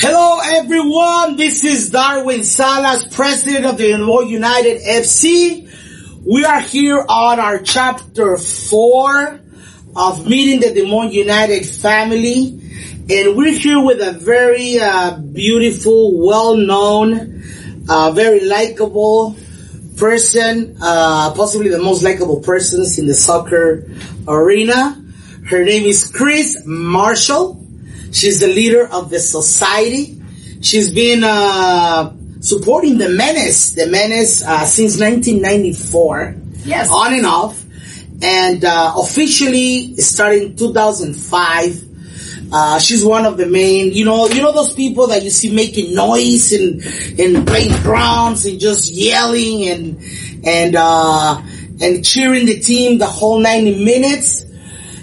Hello 0.00 0.38
everyone, 0.44 1.34
this 1.34 1.64
is 1.64 1.90
Darwin 1.90 2.44
Salas, 2.44 3.12
President 3.12 3.66
of 3.66 3.78
the 3.78 3.88
United 3.88 4.80
FC. 4.80 5.68
We 6.24 6.44
are 6.44 6.60
here 6.60 7.04
on 7.08 7.40
our 7.40 7.58
chapter 7.58 8.38
4 8.38 9.40
of 9.96 10.24
meeting 10.24 10.60
the 10.60 10.72
Des 10.72 10.86
United 10.86 11.66
family 11.66 12.60
and 13.10 13.36
we're 13.36 13.52
here 13.52 13.84
with 13.84 14.00
a 14.00 14.12
very 14.12 14.78
uh, 14.78 15.18
beautiful, 15.18 16.24
well-known, 16.24 17.42
uh, 17.88 18.12
very 18.12 18.44
likable 18.44 19.34
person, 19.96 20.76
uh, 20.80 21.34
possibly 21.34 21.70
the 21.70 21.82
most 21.82 22.04
likable 22.04 22.38
persons 22.38 23.00
in 23.00 23.08
the 23.08 23.14
soccer 23.14 23.90
arena. 24.28 25.04
Her 25.44 25.64
name 25.64 25.86
is 25.86 26.08
Chris 26.08 26.62
Marshall. 26.64 27.67
She's 28.12 28.40
the 28.40 28.48
leader 28.48 28.86
of 28.86 29.10
the 29.10 29.20
society. 29.20 30.20
She's 30.60 30.92
been 30.92 31.22
uh, 31.24 32.14
supporting 32.40 32.98
the 32.98 33.08
Menace, 33.08 33.72
the 33.72 33.86
Menace 33.86 34.42
uh, 34.42 34.64
since 34.64 34.98
1994. 34.98 36.36
Yes. 36.64 36.90
On 36.90 37.14
and 37.14 37.26
off. 37.26 37.64
And 38.20 38.64
uh, 38.64 38.94
officially 38.96 39.96
starting 39.96 40.56
2005. 40.56 41.84
Uh, 42.50 42.78
she's 42.78 43.04
one 43.04 43.26
of 43.26 43.36
the 43.36 43.46
main, 43.46 43.92
you 43.92 44.04
know, 44.04 44.26
you 44.28 44.40
know 44.40 44.52
those 44.52 44.72
people 44.72 45.08
that 45.08 45.22
you 45.22 45.30
see 45.30 45.54
making 45.54 45.94
noise 45.94 46.52
and 46.52 46.82
and 47.20 47.46
playing 47.46 47.72
drums 47.82 48.46
and 48.46 48.58
just 48.58 48.90
yelling 48.90 49.68
and 49.68 50.02
and 50.44 50.74
uh, 50.74 51.42
and 51.80 52.04
cheering 52.04 52.46
the 52.46 52.58
team 52.58 52.98
the 52.98 53.06
whole 53.06 53.38
90 53.38 53.84
minutes. 53.84 54.44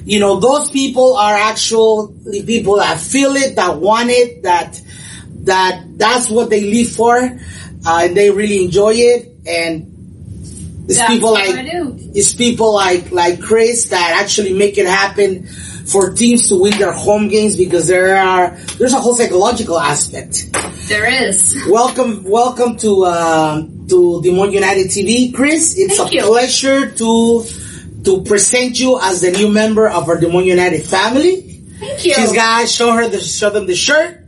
You 0.05 0.19
know, 0.19 0.39
those 0.39 0.69
people 0.69 1.15
are 1.17 1.33
actually 1.33 2.43
people 2.43 2.77
that 2.77 2.99
feel 2.99 3.35
it, 3.35 3.55
that 3.55 3.79
want 3.79 4.11
it, 4.11 4.43
that 4.43 4.79
that 5.45 5.83
that's 5.97 6.29
what 6.29 6.51
they 6.51 6.61
live 6.61 6.89
for, 6.89 7.17
uh, 7.17 8.01
and 8.03 8.15
they 8.15 8.29
really 8.29 8.63
enjoy 8.63 8.93
it. 8.93 9.34
And 9.47 10.85
it's 10.87 10.99
That's 10.99 11.12
people 11.12 11.34
like 11.34 11.49
it's 11.49 12.35
people 12.35 12.75
like 12.75 13.12
like 13.12 13.41
Chris 13.41 13.85
that 13.87 14.21
actually 14.21 14.53
make 14.53 14.77
it 14.77 14.85
happen 14.85 15.47
for 15.47 16.13
teams 16.13 16.49
to 16.49 16.62
win 16.62 16.77
their 16.77 16.91
home 16.93 17.27
games 17.27 17.57
because 17.57 17.87
there 17.87 18.15
are 18.15 18.51
there's 18.77 18.93
a 18.93 18.99
whole 18.99 19.15
psychological 19.15 19.79
aspect. 19.79 20.53
There 20.87 21.12
is. 21.12 21.63
Welcome, 21.67 22.23
welcome 22.25 22.77
to 22.77 23.05
um, 23.05 23.87
to 23.87 24.21
Des 24.21 24.31
Moines 24.31 24.53
United 24.53 24.85
TV, 24.87 25.34
Chris. 25.34 25.73
It's 25.79 25.97
Thank 25.97 26.12
a 26.12 26.15
you. 26.17 26.21
pleasure 26.25 26.91
to 26.91 27.43
to 28.05 28.21
present 28.23 28.79
you 28.79 28.99
as 29.01 29.21
the 29.21 29.31
new 29.31 29.49
member 29.49 29.87
of 29.87 30.07
our 30.07 30.20
Des 30.20 30.27
Moines 30.27 30.45
United 30.45 30.84
family. 30.84 31.41
Thank 31.79 32.05
you. 32.05 32.13
She's 32.13 32.31
guys, 32.31 32.73
show 32.73 32.93
her 32.93 33.07
the 33.07 33.20
show 33.20 33.49
them 33.49 33.67
the 33.67 33.75
shirt. 33.75 34.23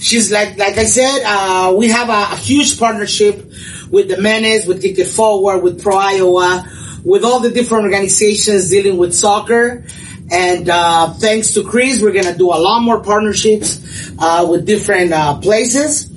She's 0.00 0.32
like 0.32 0.56
like 0.56 0.76
I 0.78 0.84
said, 0.84 1.22
uh, 1.24 1.74
we 1.76 1.88
have 1.88 2.08
a, 2.08 2.34
a 2.34 2.36
huge 2.36 2.78
partnership 2.78 3.52
with 3.90 4.08
the 4.08 4.20
Menace, 4.20 4.66
with 4.66 4.82
Kick 4.82 4.98
It 4.98 5.06
Forward, 5.06 5.62
with 5.62 5.82
Pro 5.82 5.96
Iowa, 5.96 6.66
with 7.04 7.24
all 7.24 7.40
the 7.40 7.50
different 7.50 7.84
organizations 7.84 8.70
dealing 8.70 8.96
with 8.96 9.14
soccer. 9.14 9.84
And 10.32 10.68
uh, 10.68 11.12
thanks 11.14 11.54
to 11.54 11.64
Chris, 11.64 12.00
we're 12.00 12.12
gonna 12.12 12.36
do 12.36 12.46
a 12.48 12.58
lot 12.58 12.80
more 12.80 13.02
partnerships 13.02 14.12
uh, 14.18 14.46
with 14.48 14.64
different 14.64 15.12
uh, 15.12 15.38
places. 15.38 16.08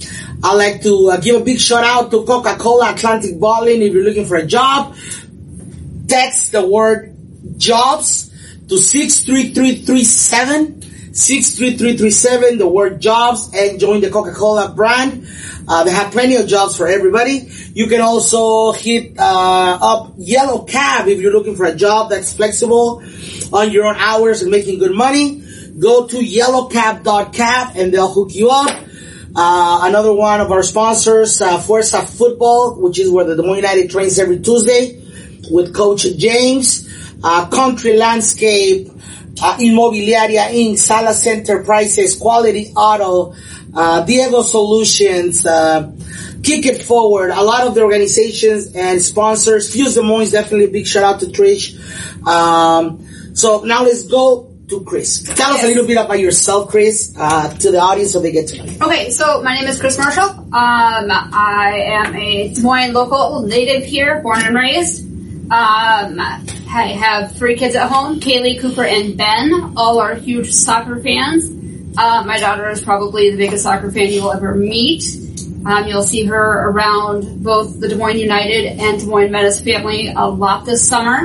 I'd 0.44 0.56
like 0.56 0.82
to 0.84 1.10
uh, 1.10 1.18
give 1.18 1.42
a 1.42 1.44
big 1.44 1.60
shout 1.60 1.84
out 1.84 2.12
to 2.12 2.24
Coca-Cola 2.26 2.92
Atlantic 2.92 3.40
Bottling. 3.40 3.82
If 3.82 3.94
you're 3.94 4.04
looking 4.04 4.26
for 4.26 4.36
a 4.36 4.46
job, 4.46 4.94
text 6.14 6.52
the 6.52 6.66
word 6.66 7.16
jobs 7.58 8.30
to 8.70 8.78
63337 8.78 10.82
63337 11.14 12.58
the 12.60 12.68
word 12.68 13.02
jobs 13.02 13.52
and 13.54 13.80
join 13.80 14.02
the 14.02 14.10
coca-cola 14.12 14.74
brand. 14.76 15.28
Uh, 15.68 15.84
they 15.84 15.92
have 15.92 16.12
plenty 16.12 16.36
of 16.36 16.48
jobs 16.48 16.78
for 16.78 16.88
everybody. 16.88 17.50
You 17.74 17.88
can 17.88 18.02
also 18.02 18.74
hit 18.74 19.18
uh, 19.18 19.80
up 19.82 20.14
yellow 20.18 20.66
cab 20.66 21.08
if 21.08 21.20
you're 21.20 21.32
looking 21.32 21.56
for 21.56 21.66
a 21.66 21.74
job 21.76 22.12
that's 22.12 22.34
flexible 22.34 23.02
on 23.52 23.72
your 23.72 23.86
own 23.86 23.96
hours 23.96 24.44
and 24.44 24.52
making 24.52 24.78
good 24.80 24.96
money. 24.96 25.42
Go 25.80 26.08
to 26.08 26.18
yellowcab.cab 26.18 27.76
and 27.76 27.92
they'll 27.94 28.12
hook 28.12 28.36
you 28.36 28.52
up. 28.52 28.70
Uh, 29.36 29.80
another 29.84 30.14
one 30.14 30.42
of 30.42 30.52
our 30.52 30.62
sponsors, 30.62 31.42
uh, 31.42 31.58
Fuerza 31.58 32.08
Football, 32.08 32.76
which 32.80 33.00
is 33.00 33.10
where 33.10 33.26
the 33.26 33.36
Des 33.36 33.42
Moines 33.42 33.58
United 33.58 33.90
trains 33.90 34.20
every 34.20 34.40
Tuesday 34.40 35.03
with 35.52 35.74
Coach 35.74 36.06
James. 36.18 36.90
Uh, 37.26 37.48
Country 37.48 37.96
Landscape, 37.96 38.90
uh, 39.42 39.58
Inmobiliaria 39.58 40.50
Inc., 40.52 40.78
Salas 40.78 41.26
Enterprises, 41.26 42.18
Quality 42.18 42.74
Auto, 42.76 43.34
uh, 43.74 44.04
Diego 44.04 44.42
Solutions, 44.42 45.46
uh, 45.46 45.90
Kick 46.44 46.66
It 46.66 46.82
Forward, 46.84 47.32
a 47.32 47.42
lot 47.42 47.66
of 47.66 47.76
the 47.76 47.82
organizations 47.82 48.76
and 48.76 49.02
sponsors. 49.02 49.72
Fuse 49.72 49.96
Des 49.96 50.02
Moines, 50.02 50.32
definitely 50.32 50.66
a 50.66 50.70
big 50.72 50.86
shout 50.86 51.04
out 51.04 51.20
to 51.22 51.28
Trish. 51.28 51.80
Um, 52.28 53.08
so 53.34 53.62
now 53.64 53.84
let's 53.84 54.04
go 54.04 54.52
to 54.68 54.84
Chris. 54.84 55.24
Tell 55.24 55.54
us 55.54 55.64
a 55.64 55.68
little 55.68 55.88
bit 55.88 55.96
about 55.96 56.20
yourself, 56.20 56.70
Chris, 56.70 57.16
uh, 57.18 57.54
to 57.54 57.72
the 57.72 57.80
audience 57.80 58.12
so 58.12 58.20
they 58.20 58.34
get 58.34 58.50
to 58.50 58.58
know 58.58 58.66
you. 58.66 58.78
Okay, 58.82 59.10
so 59.12 59.42
my 59.42 59.56
name 59.56 59.68
is 59.70 59.80
Chris 59.80 59.98
Marshall. 59.98 60.30
Um, 60.30 60.52
I 60.52 61.84
am 61.86 62.16
a 62.18 62.54
Des 62.54 62.62
Moines 62.62 62.92
local 62.92 63.44
native 63.44 63.86
here, 63.86 64.22
born 64.22 64.42
and 64.42 64.56
raised. 64.56 65.13
Um, 65.54 66.20
I 66.20 66.98
have 67.00 67.34
three 67.34 67.56
kids 67.56 67.76
at 67.76 67.88
home, 67.88 68.20
Kaylee, 68.20 68.60
Cooper, 68.60 68.84
and 68.84 69.16
Ben. 69.16 69.74
All 69.78 70.00
are 70.00 70.16
huge 70.16 70.52
soccer 70.52 71.00
fans. 71.00 71.48
Uh, 71.96 72.24
my 72.26 72.40
daughter 72.40 72.68
is 72.72 72.82
probably 72.82 73.30
the 73.30 73.38
biggest 73.38 73.62
soccer 73.62 73.92
fan 73.92 74.12
you'll 74.12 74.32
ever 74.32 74.56
meet. 74.56 75.04
Um, 75.64 75.86
you'll 75.86 76.02
see 76.02 76.26
her 76.26 76.70
around 76.70 77.44
both 77.44 77.80
the 77.80 77.88
Des 77.88 77.96
Moines 77.96 78.18
United 78.18 78.80
and 78.80 79.00
Des 79.00 79.06
Moines 79.06 79.30
Menace 79.30 79.62
family 79.62 80.08
a 80.08 80.28
lot 80.28 80.66
this 80.66 80.88
summer. 80.88 81.20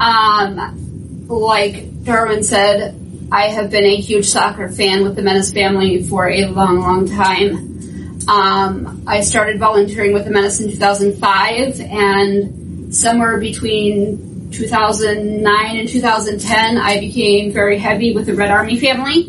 Um, 0.00 1.26
like 1.28 2.04
Darwin 2.04 2.42
said, 2.42 2.94
I 3.32 3.46
have 3.46 3.70
been 3.70 3.86
a 3.86 3.96
huge 3.96 4.26
soccer 4.26 4.68
fan 4.68 5.02
with 5.02 5.16
the 5.16 5.22
Menace 5.22 5.50
family 5.50 6.02
for 6.02 6.28
a 6.28 6.44
long, 6.44 6.80
long 6.80 7.08
time. 7.08 8.28
Um, 8.28 9.04
I 9.06 9.22
started 9.22 9.58
volunteering 9.58 10.12
with 10.12 10.26
the 10.26 10.30
Menace 10.30 10.60
in 10.60 10.70
2005, 10.70 11.80
and 11.80 12.59
somewhere 12.90 13.38
between 13.38 14.50
2009 14.50 15.76
and 15.76 15.88
2010, 15.88 16.76
I 16.76 17.00
became 17.00 17.52
very 17.52 17.78
heavy 17.78 18.14
with 18.14 18.26
the 18.26 18.34
Red 18.34 18.50
Army 18.50 18.78
family. 18.78 19.26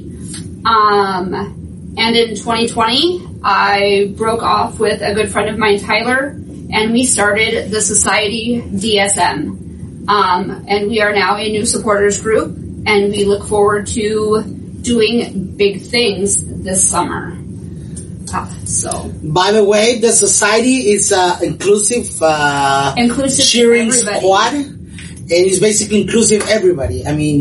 Um, 0.66 1.94
and 1.98 2.16
in 2.16 2.30
2020, 2.30 3.40
I 3.44 4.14
broke 4.16 4.44
off 4.44 4.80
with 4.80 5.02
a 5.02 5.14
good 5.14 5.32
friend 5.32 5.50
of 5.50 5.58
mine, 5.58 5.80
Tyler, 5.80 6.30
and 6.74 6.92
we 6.92 7.06
started 7.06 7.72
the 7.72 7.82
Society 7.82 8.62
DSM. 8.62 10.08
Um, 10.08 10.66
and 10.68 10.90
we 10.90 11.02
are 11.02 11.14
now 11.14 11.38
a 11.38 11.50
new 11.50 11.66
supporters 11.66 12.22
group, 12.22 12.56
and 12.86 13.12
we 13.12 13.26
look 13.26 13.48
forward 13.48 13.88
to 13.88 14.44
doing 14.82 15.56
big 15.56 15.82
things 15.82 16.44
this 16.64 16.88
summer. 16.88 17.41
So 18.66 19.12
By 19.24 19.52
the 19.52 19.64
way, 19.64 20.00
the 20.00 20.12
society 20.12 20.92
is 20.92 21.12
uh, 21.12 21.40
inclusive 21.44 22.08
uh, 22.22 22.94
inclusive 22.98 23.46
cheering 23.46 23.92
squad, 23.92 24.54
and 24.54 24.90
it's 25.30 25.60
basically 25.60 26.02
inclusive 26.02 26.48
everybody. 26.50 27.06
I 27.06 27.14
mean, 27.16 27.40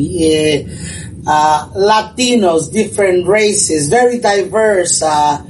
uh, 1.27 1.31
uh, 1.31 1.69
Latinos, 1.75 2.73
different 2.73 3.27
races, 3.27 3.89
very 3.89 4.19
diverse. 4.19 5.03
Uh, 5.03 5.45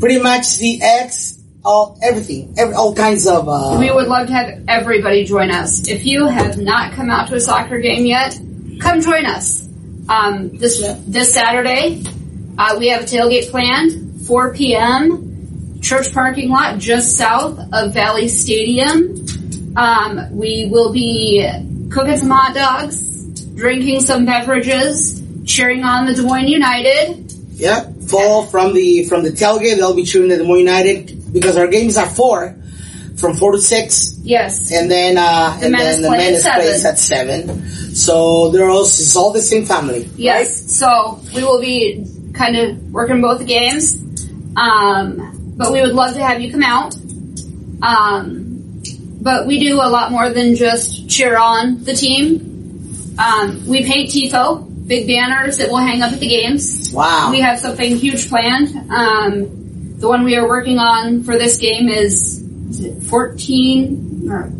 pretty 0.00 0.20
much 0.20 0.58
the 0.58 0.80
X, 0.80 1.38
all 1.64 1.98
everything, 2.02 2.54
every, 2.56 2.74
all 2.74 2.94
kinds 2.94 3.26
of. 3.26 3.48
Uh, 3.48 3.76
We 3.78 3.90
would 3.90 4.06
love 4.08 4.26
to 4.28 4.32
have 4.32 4.64
everybody 4.68 5.24
join 5.24 5.50
us. 5.50 5.86
If 5.88 6.06
you 6.06 6.26
have 6.26 6.56
not 6.58 6.92
come 6.92 7.10
out 7.10 7.28
to 7.28 7.34
a 7.36 7.40
soccer 7.40 7.78
game 7.78 8.06
yet, 8.06 8.38
come 8.80 9.00
join 9.00 9.26
us. 9.26 9.66
Um, 10.08 10.56
this 10.56 10.80
this 11.06 11.34
Saturday, 11.34 12.02
uh, 12.56 12.76
we 12.78 12.88
have 12.88 13.02
a 13.02 13.04
tailgate 13.04 13.50
planned, 13.50 14.07
4 14.28 14.52
p.m. 14.52 15.80
Church 15.80 16.12
parking 16.12 16.50
lot 16.50 16.78
just 16.78 17.16
south 17.16 17.58
of 17.72 17.94
Valley 17.94 18.28
Stadium. 18.28 19.24
Um, 19.74 20.36
we 20.36 20.68
will 20.70 20.92
be 20.92 21.48
cooking 21.90 22.18
some 22.18 22.28
hot 22.28 22.54
dogs, 22.54 23.34
drinking 23.54 24.02
some 24.02 24.26
beverages, 24.26 25.22
cheering 25.46 25.82
on 25.82 26.04
the 26.04 26.12
Des 26.12 26.22
Moines 26.22 26.48
United. 26.48 27.32
Yep, 27.52 28.02
fall 28.02 28.44
from 28.44 28.74
the 28.74 29.04
from 29.04 29.22
the 29.22 29.30
tailgate. 29.30 29.76
They'll 29.76 29.96
be 29.96 30.04
cheering 30.04 30.28
the 30.28 30.36
Des 30.36 30.44
Moines 30.44 30.58
United 30.58 31.32
because 31.32 31.56
our 31.56 31.66
games 31.66 31.96
are 31.96 32.08
four, 32.08 32.54
from 33.16 33.34
four 33.34 33.52
to 33.52 33.58
six. 33.58 34.14
Yes, 34.22 34.70
and 34.72 34.90
then 34.90 35.16
uh, 35.16 35.58
and 35.62 35.72
Menace 35.72 35.94
then 35.96 36.02
the 36.02 36.10
Menace 36.10 36.42
seven. 36.42 36.60
plays 36.60 36.84
at 36.84 36.98
seven. 36.98 37.66
So 37.94 38.50
they're 38.50 38.68
all 38.68 38.82
it's 38.82 39.16
all 39.16 39.32
the 39.32 39.40
same 39.40 39.64
family. 39.64 40.06
Yes. 40.16 40.76
So 40.78 41.18
we 41.34 41.42
will 41.44 41.62
be 41.62 42.04
kind 42.34 42.56
of 42.56 42.92
working 42.92 43.22
both 43.22 43.46
games. 43.46 44.04
Um, 44.56 45.54
but 45.56 45.72
we 45.72 45.80
would 45.80 45.94
love 45.94 46.14
to 46.14 46.22
have 46.24 46.40
you 46.40 46.50
come 46.50 46.62
out. 46.62 46.94
Um, 47.82 48.82
but 49.20 49.46
we 49.46 49.58
do 49.58 49.76
a 49.76 49.88
lot 49.88 50.10
more 50.10 50.30
than 50.30 50.54
just 50.54 51.08
cheer 51.08 51.36
on 51.36 51.84
the 51.84 51.94
team. 51.94 53.16
Um, 53.18 53.66
we 53.66 53.84
paint 53.84 54.10
TIFO 54.10 54.68
big 54.88 55.06
banners 55.06 55.58
that 55.58 55.68
we'll 55.68 55.78
hang 55.78 56.02
up 56.02 56.12
at 56.12 56.18
the 56.18 56.26
games. 56.26 56.90
Wow. 56.92 57.30
We 57.30 57.40
have 57.40 57.58
something 57.58 57.96
huge 57.96 58.28
planned. 58.28 58.74
Um, 58.90 59.98
the 59.98 60.08
one 60.08 60.24
we 60.24 60.36
are 60.36 60.48
working 60.48 60.78
on 60.78 61.22
for 61.22 61.36
this 61.36 61.58
game 61.58 61.88
is, 61.88 62.38
is 62.70 62.80
it 62.80 63.02
14 63.02 64.28
or 64.30 64.50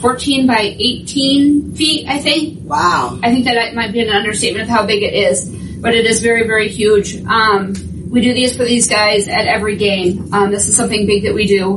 14 0.00 0.46
by 0.46 0.74
18 0.78 1.74
feet, 1.74 2.08
I 2.08 2.18
think. 2.18 2.68
Wow. 2.68 3.18
I 3.22 3.32
think 3.32 3.44
that 3.44 3.74
might 3.74 3.92
be 3.92 4.00
an 4.00 4.10
understatement 4.10 4.64
of 4.64 4.68
how 4.68 4.84
big 4.84 5.02
it 5.02 5.14
is, 5.14 5.48
but 5.80 5.94
it 5.94 6.06
is 6.06 6.20
very, 6.20 6.46
very 6.46 6.68
huge. 6.68 7.22
Um, 7.24 7.74
we 8.08 8.20
do 8.20 8.32
these 8.34 8.56
for 8.56 8.64
these 8.64 8.88
guys 8.88 9.28
at 9.28 9.46
every 9.46 9.76
game. 9.76 10.32
Um, 10.32 10.50
this 10.50 10.68
is 10.68 10.76
something 10.76 11.06
big 11.06 11.24
that 11.24 11.34
we 11.34 11.46
do, 11.46 11.74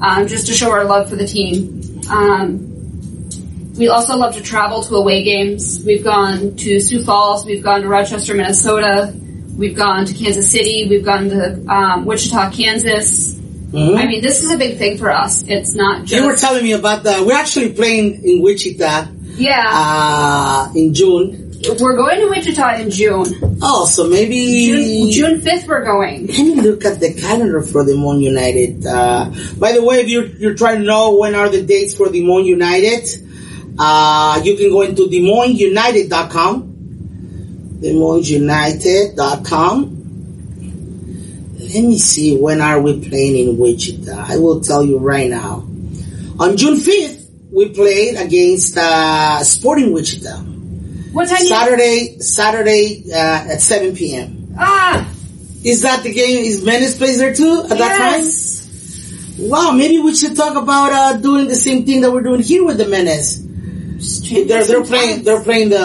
um, 0.00 0.26
just 0.26 0.46
to 0.46 0.52
show 0.52 0.70
our 0.70 0.84
love 0.84 1.08
for 1.08 1.16
the 1.16 1.26
team. 1.26 2.00
Um, 2.10 2.68
we 3.76 3.88
also 3.88 4.16
love 4.16 4.34
to 4.34 4.42
travel 4.42 4.82
to 4.82 4.94
away 4.96 5.22
games. 5.22 5.82
We've 5.84 6.04
gone 6.04 6.56
to 6.56 6.80
Sioux 6.80 7.02
Falls, 7.02 7.46
we've 7.46 7.62
gone 7.62 7.82
to 7.82 7.88
Rochester, 7.88 8.34
Minnesota, 8.34 9.14
we've 9.56 9.76
gone 9.76 10.04
to 10.04 10.14
Kansas 10.14 10.50
City, 10.50 10.86
we've 10.88 11.04
gone 11.04 11.30
to 11.30 11.64
um, 11.68 12.04
Wichita, 12.04 12.50
Kansas. 12.50 13.34
Mhm. 13.72 13.96
I 13.96 14.06
mean, 14.06 14.20
this 14.20 14.42
is 14.44 14.50
a 14.50 14.58
big 14.58 14.76
thing 14.76 14.98
for 14.98 15.10
us. 15.10 15.42
It's 15.48 15.74
not 15.74 16.04
just 16.04 16.12
You 16.12 16.26
were 16.26 16.36
telling 16.36 16.62
me 16.62 16.72
about 16.72 17.04
that. 17.04 17.24
We're 17.24 17.38
actually 17.38 17.72
playing 17.72 18.22
in 18.22 18.42
Wichita 18.42 19.08
yeah. 19.36 19.64
uh, 19.66 20.72
in 20.76 20.92
June. 20.92 21.41
We're 21.68 21.96
going 21.96 22.20
to 22.20 22.28
Wichita 22.28 22.80
in 22.80 22.90
June. 22.90 23.58
Oh, 23.62 23.86
so 23.86 24.08
maybe 24.08 24.66
June 24.66 25.10
June 25.12 25.40
fifth, 25.40 25.68
we're 25.68 25.84
going. 25.84 26.26
Let 26.26 26.38
me 26.38 26.60
look 26.60 26.84
at 26.84 26.98
the 26.98 27.14
calendar 27.14 27.62
for 27.62 27.84
Des 27.84 27.94
Moines 27.94 28.20
United. 28.20 28.84
Uh, 28.84 29.30
by 29.58 29.70
the 29.72 29.80
way, 29.82 30.00
if 30.00 30.08
you're, 30.08 30.26
you're 30.26 30.54
trying 30.54 30.80
to 30.80 30.84
know 30.84 31.16
when 31.16 31.36
are 31.36 31.48
the 31.48 31.62
dates 31.62 31.94
for 31.94 32.08
Des 32.08 32.20
Moines 32.20 32.46
United, 32.46 33.06
uh, 33.78 34.40
you 34.42 34.56
can 34.56 34.70
go 34.70 34.82
into 34.82 35.02
desmoinesunited.com. 35.02 36.68
Desmoinesunited.com. 37.80 39.98
Let 41.60 41.84
me 41.84 41.98
see 41.98 42.36
when 42.36 42.60
are 42.60 42.80
we 42.80 43.08
playing 43.08 43.48
in 43.48 43.56
Wichita. 43.56 44.12
I 44.12 44.36
will 44.36 44.60
tell 44.60 44.84
you 44.84 44.98
right 44.98 45.30
now. 45.30 45.64
On 46.40 46.56
June 46.56 46.74
5th, 46.74 47.30
we 47.52 47.68
played 47.68 48.16
against 48.16 48.76
uh, 48.76 49.44
Sporting 49.44 49.92
Wichita. 49.92 50.42
What 51.12 51.28
time? 51.28 51.38
you- 51.40 51.46
Saturday, 51.48 52.18
Saturday 52.20 53.04
uh, 53.12 53.52
at 53.52 53.60
7 53.60 53.94
p.m. 53.96 54.54
Ah, 54.58 55.08
Is 55.64 55.82
that 55.82 56.02
the 56.02 56.12
game? 56.12 56.44
Is 56.44 56.62
Menace 56.64 56.96
plays 56.98 57.18
there 57.18 57.34
too 57.34 57.62
at 57.64 57.68
that 57.70 57.78
yes. 57.78 59.36
time? 59.36 59.48
Wow, 59.48 59.70
maybe 59.72 59.98
we 59.98 60.14
should 60.14 60.36
talk 60.36 60.56
about 60.56 60.92
uh, 60.92 61.12
doing 61.18 61.48
the 61.48 61.54
same 61.54 61.84
thing 61.86 62.02
that 62.02 62.10
we're 62.12 62.22
doing 62.22 62.42
here 62.42 62.64
with 62.64 62.78
the 62.78 62.86
Menace. 62.88 63.38
They're 64.30 64.64
they're 64.66 64.84
playing 64.84 65.22
they're 65.22 65.42
playing 65.42 65.68
the 65.70 65.78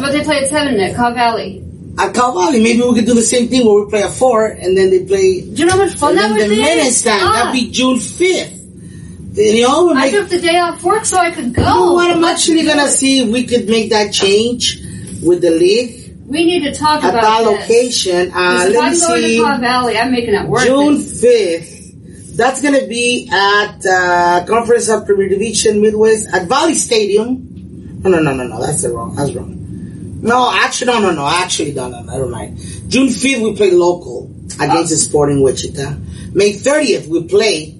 But 0.00 0.10
they 0.12 0.22
play 0.24 0.38
at 0.44 0.48
seven 0.48 0.80
at 0.80 0.96
Cobb 0.96 1.14
Valley. 1.14 1.62
at 1.98 2.14
Cal 2.14 2.32
Valley. 2.32 2.62
Maybe 2.62 2.80
we 2.80 2.94
could 2.94 3.04
do 3.06 3.14
the 3.14 3.20
same 3.22 3.48
thing 3.48 3.66
where 3.66 3.84
we 3.84 3.90
play 3.90 4.02
at 4.02 4.10
four 4.12 4.46
and 4.46 4.74
then 4.76 4.88
they 4.90 5.04
play 5.04 5.42
Do 5.42 5.50
you 5.60 5.66
know 5.66 5.72
how 5.72 5.84
much 5.84 5.94
fun 5.96 6.14
that 6.16 6.30
would 6.30 6.40
the 6.40 6.48
be? 6.48 6.60
Menace 6.62 7.02
time. 7.02 7.18
Ah, 7.20 7.32
That'd 7.44 7.52
be 7.52 7.70
June 7.70 7.98
fifth. 8.00 8.61
You 9.34 9.62
know, 9.62 9.94
I 9.94 10.10
took 10.10 10.28
the 10.28 10.40
day 10.40 10.58
off 10.58 10.82
work 10.82 11.04
so 11.06 11.16
I 11.16 11.30
could 11.30 11.54
go. 11.54 11.62
you 11.62 11.68
know 11.68 11.92
what? 11.94 12.10
I'm 12.14 12.24
actually 12.24 12.64
gonna 12.66 12.88
see 12.88 13.20
if 13.20 13.28
we 13.30 13.44
could 13.46 13.66
make 13.68 13.90
that 13.90 14.12
change 14.12 14.78
with 15.22 15.40
the 15.40 15.50
league 15.50 16.16
We 16.26 16.44
need 16.44 16.64
to 16.64 16.74
talk 16.74 17.02
at 17.02 17.10
about 17.14 17.22
that 17.22 17.50
location. 17.50 18.30
Uh, 18.32 18.66
let 18.66 18.70
me 18.70 18.76
I'm 18.78 18.98
going 18.98 19.22
see. 19.22 19.36
to 19.38 19.42
Cobb 19.44 19.60
Valley, 19.60 19.96
I'm 19.98 20.12
making 20.12 20.34
it 20.34 20.46
work. 20.48 20.64
June 20.64 21.00
fifth. 21.00 22.36
That's 22.36 22.60
gonna 22.62 22.86
be 22.86 23.28
at 23.32 23.84
uh, 23.86 24.44
Conference 24.46 24.88
of 24.88 25.06
Premier 25.06 25.28
Division 25.28 25.80
Midwest 25.80 26.28
at 26.32 26.48
Valley 26.48 26.74
Stadium. 26.74 28.00
No, 28.02 28.10
no, 28.10 28.20
no, 28.20 28.34
no, 28.34 28.44
no. 28.46 28.60
That's 28.60 28.82
the 28.82 28.90
wrong. 28.90 29.14
That's 29.14 29.32
wrong. 29.32 29.58
No, 30.22 30.50
actually, 30.52 30.92
no, 30.92 31.00
no, 31.00 31.12
no. 31.12 31.26
Actually, 31.26 31.72
no, 31.72 31.88
no, 31.88 32.02
never 32.02 32.26
mind. 32.28 32.58
June 32.88 33.08
fifth, 33.08 33.40
we 33.42 33.54
play 33.56 33.70
local 33.70 34.30
against 34.60 34.90
the 34.90 34.96
Sporting 34.96 35.42
Wichita. 35.42 35.96
May 36.32 36.52
thirtieth, 36.52 37.06
we 37.08 37.24
play 37.24 37.78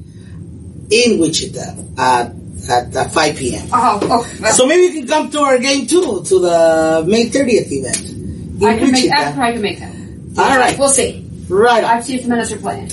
in 0.91 1.19
Wichita 1.19 1.75
at 1.99 2.33
at 2.69 2.95
uh, 2.97 3.09
five 3.09 3.37
p.m. 3.37 3.69
Oh, 3.73 3.99
oh 4.03 4.37
well, 4.41 4.53
So 4.53 4.67
maybe 4.67 4.83
you 4.83 5.01
can 5.01 5.09
come 5.09 5.31
to 5.31 5.41
our 5.41 5.59
game 5.59 5.87
too, 5.87 6.23
to 6.25 6.39
the 6.39 7.05
May 7.07 7.29
thirtieth 7.29 7.71
event. 7.73 8.09
in 8.11 8.65
I 8.65 8.79
can 8.79 8.93
make. 8.93 9.11
I 9.11 9.33
probably 9.33 9.53
can 9.55 9.63
make 9.63 9.79
that. 9.81 9.93
All 10.39 10.57
right, 10.59 10.79
We'll 10.79 10.89
see. 10.89 11.29
right. 11.49 11.83
I've 11.85 12.01
to 12.03 12.07
see 12.07 12.15
if 12.17 12.23
the 12.23 12.29
Menace 12.31 12.53
are 12.53 12.59
playing. 12.59 12.89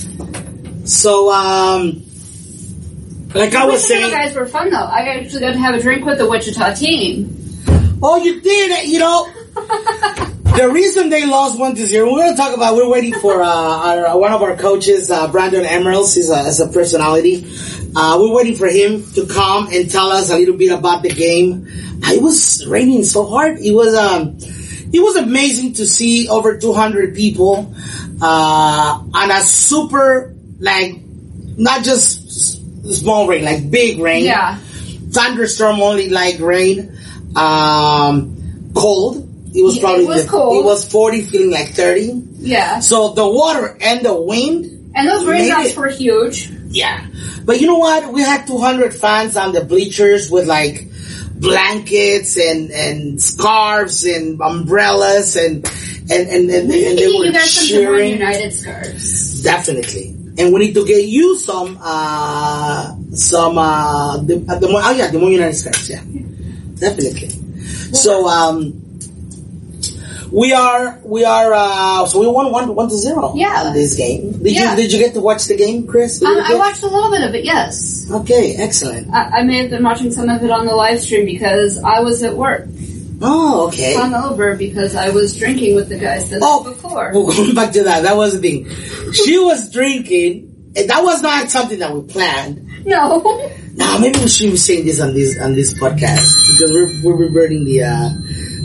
So, 0.86 1.32
um, 1.32 2.04
like 3.36 3.54
I 3.54 3.66
was 3.66 3.88
saying, 3.88 4.12
guys 4.12 4.36
were 4.36 4.48
fun 4.48 4.72
though. 4.72 4.78
I 4.78 5.20
actually 5.20 5.42
got 5.42 5.52
to 5.52 5.60
have 5.60 5.76
a 5.76 5.82
drink 5.82 6.04
with 6.06 6.18
the 6.18 6.28
Wichita 6.28 6.74
team. 6.74 7.36
oh, 8.02 8.18
you 8.24 8.42
did, 8.42 8.72
it, 8.72 8.86
you 8.88 9.00
know. 9.00 9.28
The 10.56 10.70
reason 10.70 11.10
they 11.10 11.26
lost 11.26 11.58
one 11.58 11.74
to 11.76 11.86
zero, 11.86 12.12
we're 12.12 12.20
going 12.20 12.32
to 12.32 12.38
talk 12.38 12.56
about. 12.56 12.76
We're 12.76 12.90
waiting 12.90 13.14
for 13.14 13.42
uh, 13.42 13.48
our, 13.48 14.18
one 14.20 14.34
of 14.34 14.42
our 14.42 14.58
coaches, 14.58 15.10
uh, 15.10 15.32
Brandon 15.32 15.64
Emeralds. 15.66 16.16
He's 16.16 16.30
a, 16.30 16.40
is 16.48 16.60
a 16.60 16.68
personality. 16.68 17.48
Uh, 17.96 18.18
we're 18.20 18.34
waiting 18.36 18.56
for 18.56 18.68
him 18.68 19.06
to 19.14 19.26
come 19.26 19.70
and 19.72 19.90
tell 19.90 20.10
us 20.12 20.30
a 20.32 20.38
little 20.38 20.58
bit 20.58 20.72
about 20.78 21.02
the 21.04 21.10
game. 21.10 21.66
Uh, 22.04 22.12
It 22.12 22.22
was 22.22 22.66
raining 22.68 23.04
so 23.04 23.26
hard. 23.26 23.60
It 23.60 23.72
was 23.72 23.96
um, 23.96 24.38
it 24.92 25.00
was 25.00 25.16
amazing 25.16 25.74
to 25.76 25.86
see 25.86 26.28
over 26.28 26.58
200 26.58 27.16
people 27.16 27.74
uh, 28.22 29.04
on 29.14 29.32
a 29.32 29.40
super 29.42 30.36
like 30.60 30.96
not 31.58 31.84
just 31.86 32.92
small 33.00 33.28
rain, 33.28 33.46
like 33.46 33.70
big 33.72 34.00
rain 34.00 34.26
Yeah. 34.26 34.58
thunderstorm 35.12 35.80
only 35.80 36.10
like 36.10 36.40
rain. 36.40 36.98
Um, 37.36 38.72
cold. 38.76 39.29
It 39.54 39.62
was 39.64 39.76
Yeah, 39.78 39.82
probably 39.82 40.04
it 40.06 40.08
was 40.08 40.24
the- 40.26 40.30
cold. 40.30 40.58
It 40.58 40.66
was 40.66 40.84
forty, 40.86 41.22
feeling 41.24 41.52
like 41.52 41.70
thirty. 41.74 42.14
Yeah. 42.40 42.80
So 42.80 43.14
the 43.14 43.28
water 43.28 43.78
and 43.82 44.06
the 44.06 44.14
wind, 44.14 44.92
And 44.96 45.08
those 45.08 45.26
raindrops 45.26 45.76
were 45.76 45.90
huge. 45.90 46.50
yeah. 46.70 47.06
But 47.46 47.60
you 47.62 47.68
know 47.68 47.78
what? 47.78 48.14
We 48.14 48.22
had 48.22 48.46
two 48.46 48.58
hundred 48.60 48.94
fans 48.94 49.36
on 49.38 49.54
the 49.54 49.64
bleachers 49.66 50.30
with 50.30 50.48
like 50.48 50.88
blankets 51.36 52.38
and 52.38 52.70
and 52.72 53.22
scarves 53.22 54.04
and 54.04 54.40
umbrellas 54.42 55.36
and 55.36 55.66
and 56.12 56.28
and 56.30 56.50
and, 56.50 56.70
and 56.72 56.98
they 57.00 57.08
were 57.08 57.26
you 57.26 57.32
got 57.34 57.42
some 57.48 57.80
United 57.96 58.54
scarves. 58.54 59.42
Definitely. 59.42 60.16
And 60.38 60.54
we 60.54 60.60
need 60.60 60.74
to 60.76 60.86
get 60.86 61.04
you 61.04 61.38
some, 61.38 61.78
uh, 61.82 62.96
some, 63.12 63.58
uh, 63.58 64.18
the, 64.24 64.36
uh, 64.48 64.58
the, 64.58 64.68
oh 64.72 64.92
yeah, 64.92 65.12
the 65.12 65.20
Moon 65.20 65.34
United 65.34 65.54
Scarves, 65.54 65.90
yeah. 65.90 66.02
Definitely. 66.76 67.28
So, 67.94 68.26
um, 68.26 68.72
we 70.32 70.54
are, 70.54 71.00
we 71.04 71.24
are, 71.26 71.52
uh, 71.54 72.06
so 72.06 72.20
we 72.20 72.28
won 72.28 72.52
one, 72.52 72.76
one 72.76 72.90
to 72.90 72.96
zero 72.98 73.34
Yeah. 73.36 73.72
this 73.74 73.96
game. 73.96 74.34
Did 74.44 74.54
Yeah. 74.54 74.72
you, 74.72 74.78
did 74.78 74.94
you 74.94 75.00
get 75.00 75.14
to 75.16 75.22
watch 75.22 75.46
the 75.46 75.56
game, 75.58 75.88
Chris? 75.88 76.22
Um, 76.24 76.36
I 76.38 76.56
watched 76.56 76.84
a 76.84 76.88
little 76.88 77.10
bit 77.12 77.22
of 77.24 77.34
it. 77.36 77.46
Yes. 77.46 78.06
Okay, 78.12 78.56
excellent. 78.56 79.14
I, 79.14 79.40
I 79.40 79.44
may 79.44 79.62
have 79.62 79.70
been 79.70 79.84
watching 79.84 80.12
some 80.12 80.30
of 80.30 80.44
it 80.44 80.52
on 80.52 80.66
the 80.66 80.76
live 80.76 81.00
stream 81.02 81.26
because 81.26 81.78
I 81.84 82.00
was 82.02 82.24
at 82.24 82.36
work. 82.36 82.68
Oh, 83.22 83.68
okay. 83.68 83.96
Hungover 83.96 84.58
because 84.58 84.96
I 84.96 85.10
was 85.10 85.36
drinking 85.36 85.76
with 85.76 85.90
the 85.90 85.98
guys 85.98 86.30
the 86.30 86.40
Oh, 86.42 86.64
night 86.64 86.74
before. 86.74 87.12
Well, 87.14 87.26
going 87.28 87.54
back 87.62 87.74
to 87.74 87.84
that, 87.84 88.04
that 88.04 88.16
was 88.16 88.34
the 88.34 88.40
thing. 88.40 89.12
She 89.14 89.38
was 89.38 89.70
drinking, 89.72 90.72
and 90.76 90.90
that 90.90 91.04
was 91.04 91.22
not 91.22 91.50
something 91.50 91.80
that 91.80 91.94
we 91.94 92.02
planned. 92.04 92.86
No. 92.86 93.52
Now 93.80 93.98
maybe 93.98 94.20
we 94.20 94.28
should 94.28 94.52
be 94.52 94.58
saying 94.58 94.86
this 94.86 95.00
on 95.00 95.14
this 95.14 95.40
on 95.40 95.54
this 95.56 95.74
podcast 95.74 96.36
because 96.36 96.70
we're 96.74 96.92
we're 97.02 97.16
reverting 97.28 97.64
the 97.64 97.84
uh 97.84 98.10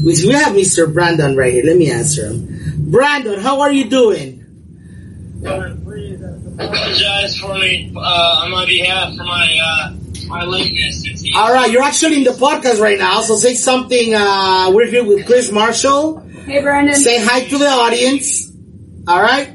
we 0.04 0.26
we 0.26 0.32
have 0.32 0.52
Mr. 0.54 0.92
Brandon 0.92 1.36
right 1.36 1.52
here. 1.52 1.64
Let 1.64 1.76
me 1.76 1.90
answer 1.90 2.26
him. 2.26 2.90
Brandon, 2.90 3.40
how 3.40 3.62
are 3.62 3.72
you 3.72 3.88
doing? 3.88 4.40
apologize 6.58 7.38
for 7.38 7.54
me 7.54 7.92
uh, 7.96 8.42
on 8.44 8.50
my 8.50 8.64
behalf 8.66 9.16
for 9.16 9.24
my 9.24 9.58
uh, 9.62 9.92
my 10.28 10.44
lateness. 10.44 11.04
All 11.36 11.52
right, 11.52 11.70
you're 11.70 11.82
actually 11.82 12.18
in 12.18 12.24
the 12.24 12.30
podcast 12.30 12.80
right 12.80 12.98
now, 12.98 13.20
so 13.20 13.36
say 13.36 13.54
something. 13.54 14.14
Uh, 14.14 14.70
we're 14.72 14.86
here 14.86 15.04
with 15.04 15.26
Chris 15.26 15.50
Marshall. 15.50 16.20
hey, 16.46 16.60
Brandon. 16.62 16.94
Say 16.94 17.22
hi 17.22 17.44
to 17.44 17.58
the 17.58 17.66
audience. 17.66 18.50
All 19.06 19.20
right. 19.20 19.50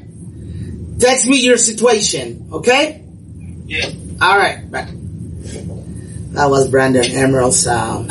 Text 0.98 1.26
me 1.26 1.40
your 1.40 1.56
situation, 1.56 2.50
okay? 2.52 3.02
yeah. 3.66 3.88
All 4.20 4.36
right. 4.36 4.70
Back. 4.70 4.88
That 6.32 6.50
was 6.50 6.68
Brandon 6.68 7.04
Emerald's 7.04 7.66
um, 7.66 8.08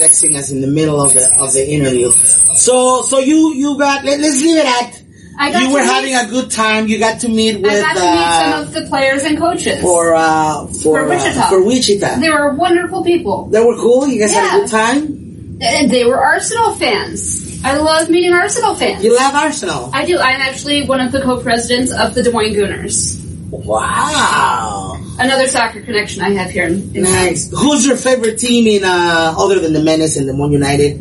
texting 0.00 0.34
us 0.36 0.50
in 0.50 0.60
the 0.60 0.66
middle 0.66 1.00
of 1.00 1.12
the 1.14 1.24
of 1.38 1.52
the 1.52 1.68
interview. 1.68 2.10
So 2.10 3.02
so 3.02 3.18
you 3.18 3.54
you 3.54 3.78
got 3.78 4.04
let, 4.04 4.18
us 4.20 4.40
leave 4.42 4.56
it 4.58 4.66
at 4.66 5.02
I 5.38 5.52
got 5.52 5.62
you 5.62 5.72
were 5.72 5.80
meet- 5.80 5.86
having 5.86 6.14
a 6.14 6.26
good 6.30 6.50
time. 6.50 6.86
You 6.88 6.98
got 6.98 7.20
to 7.20 7.28
meet 7.28 7.60
with. 7.62 7.72
I 7.72 7.80
got 7.80 7.94
to 7.94 8.02
uh, 8.02 8.14
meet 8.14 8.52
some 8.52 8.62
of 8.66 8.74
the 8.74 8.82
players 8.90 9.24
and 9.24 9.38
coaches. 9.38 9.80
for 9.80 10.14
uh, 10.14 10.66
for 10.66 10.82
For 10.82 11.00
uh, 11.04 11.08
Wichita. 11.08 11.48
for 11.48 11.64
Wichita. 11.64 12.20
they 12.20 12.30
were 12.30 12.54
wonderful 12.54 13.04
people. 13.04 13.46
They 13.46 13.60
were 13.64 13.76
cool. 13.76 14.06
You 14.06 14.18
guys 14.20 14.32
had 14.34 14.58
a 14.58 14.60
good 14.60 14.70
time. 14.70 15.58
And 15.62 15.90
they 15.90 16.04
were 16.04 16.18
Arsenal 16.18 16.74
fans. 16.74 17.60
I 17.62 17.76
love 17.76 18.08
meeting 18.08 18.32
Arsenal 18.32 18.74
fans. 18.74 19.04
You 19.04 19.14
love 19.14 19.34
Arsenal. 19.34 19.90
I 19.92 20.06
do. 20.06 20.18
I'm 20.18 20.40
actually 20.40 20.86
one 20.86 21.00
of 21.00 21.12
the 21.12 21.20
co-presidents 21.20 21.92
of 21.92 22.14
the 22.14 22.22
Des 22.22 22.32
Moines 22.32 22.54
Gooners. 22.54 23.19
Wow, 23.50 25.00
Another 25.18 25.46
soccer 25.48 25.80
connection 25.82 26.22
I 26.22 26.30
have 26.30 26.50
here 26.50 26.66
in, 26.66 26.94
in 26.96 27.02
nice. 27.02 27.50
Who's 27.50 27.84
your 27.86 27.96
favorite 27.96 28.38
team 28.38 28.66
in 28.66 28.84
uh, 28.84 29.34
other 29.36 29.58
than 29.58 29.72
the 29.72 29.82
Menace 29.82 30.16
and 30.16 30.28
the 30.28 30.32
Mon 30.32 30.52
United? 30.52 30.92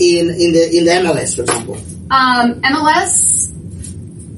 in 0.00 0.30
in 0.30 0.52
the 0.52 0.76
in 0.78 0.84
the 0.84 0.90
MLS, 0.90 1.36
for 1.36 1.42
example? 1.42 1.76
Um, 2.10 2.60
MLS. 2.62 3.50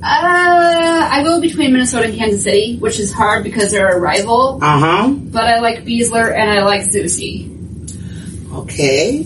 Uh, 0.03 1.09
I 1.13 1.23
go 1.25 1.41
between 1.41 1.73
Minnesota 1.73 2.07
and 2.09 2.17
Kansas 2.17 2.43
City, 2.45 2.77
which 2.79 2.99
is 3.01 3.13
hard 3.13 3.43
because 3.45 3.71
they're 3.71 3.97
a 3.97 3.99
rival. 3.99 4.59
Uh 4.63 4.79
huh. 4.79 5.09
But 5.11 5.45
I 5.45 5.61
like 5.61 5.85
Besler 5.85 6.35
and 6.35 6.51
I 6.51 6.63
like 6.65 6.83
Zusi. 6.83 7.51
Okay. 8.53 9.25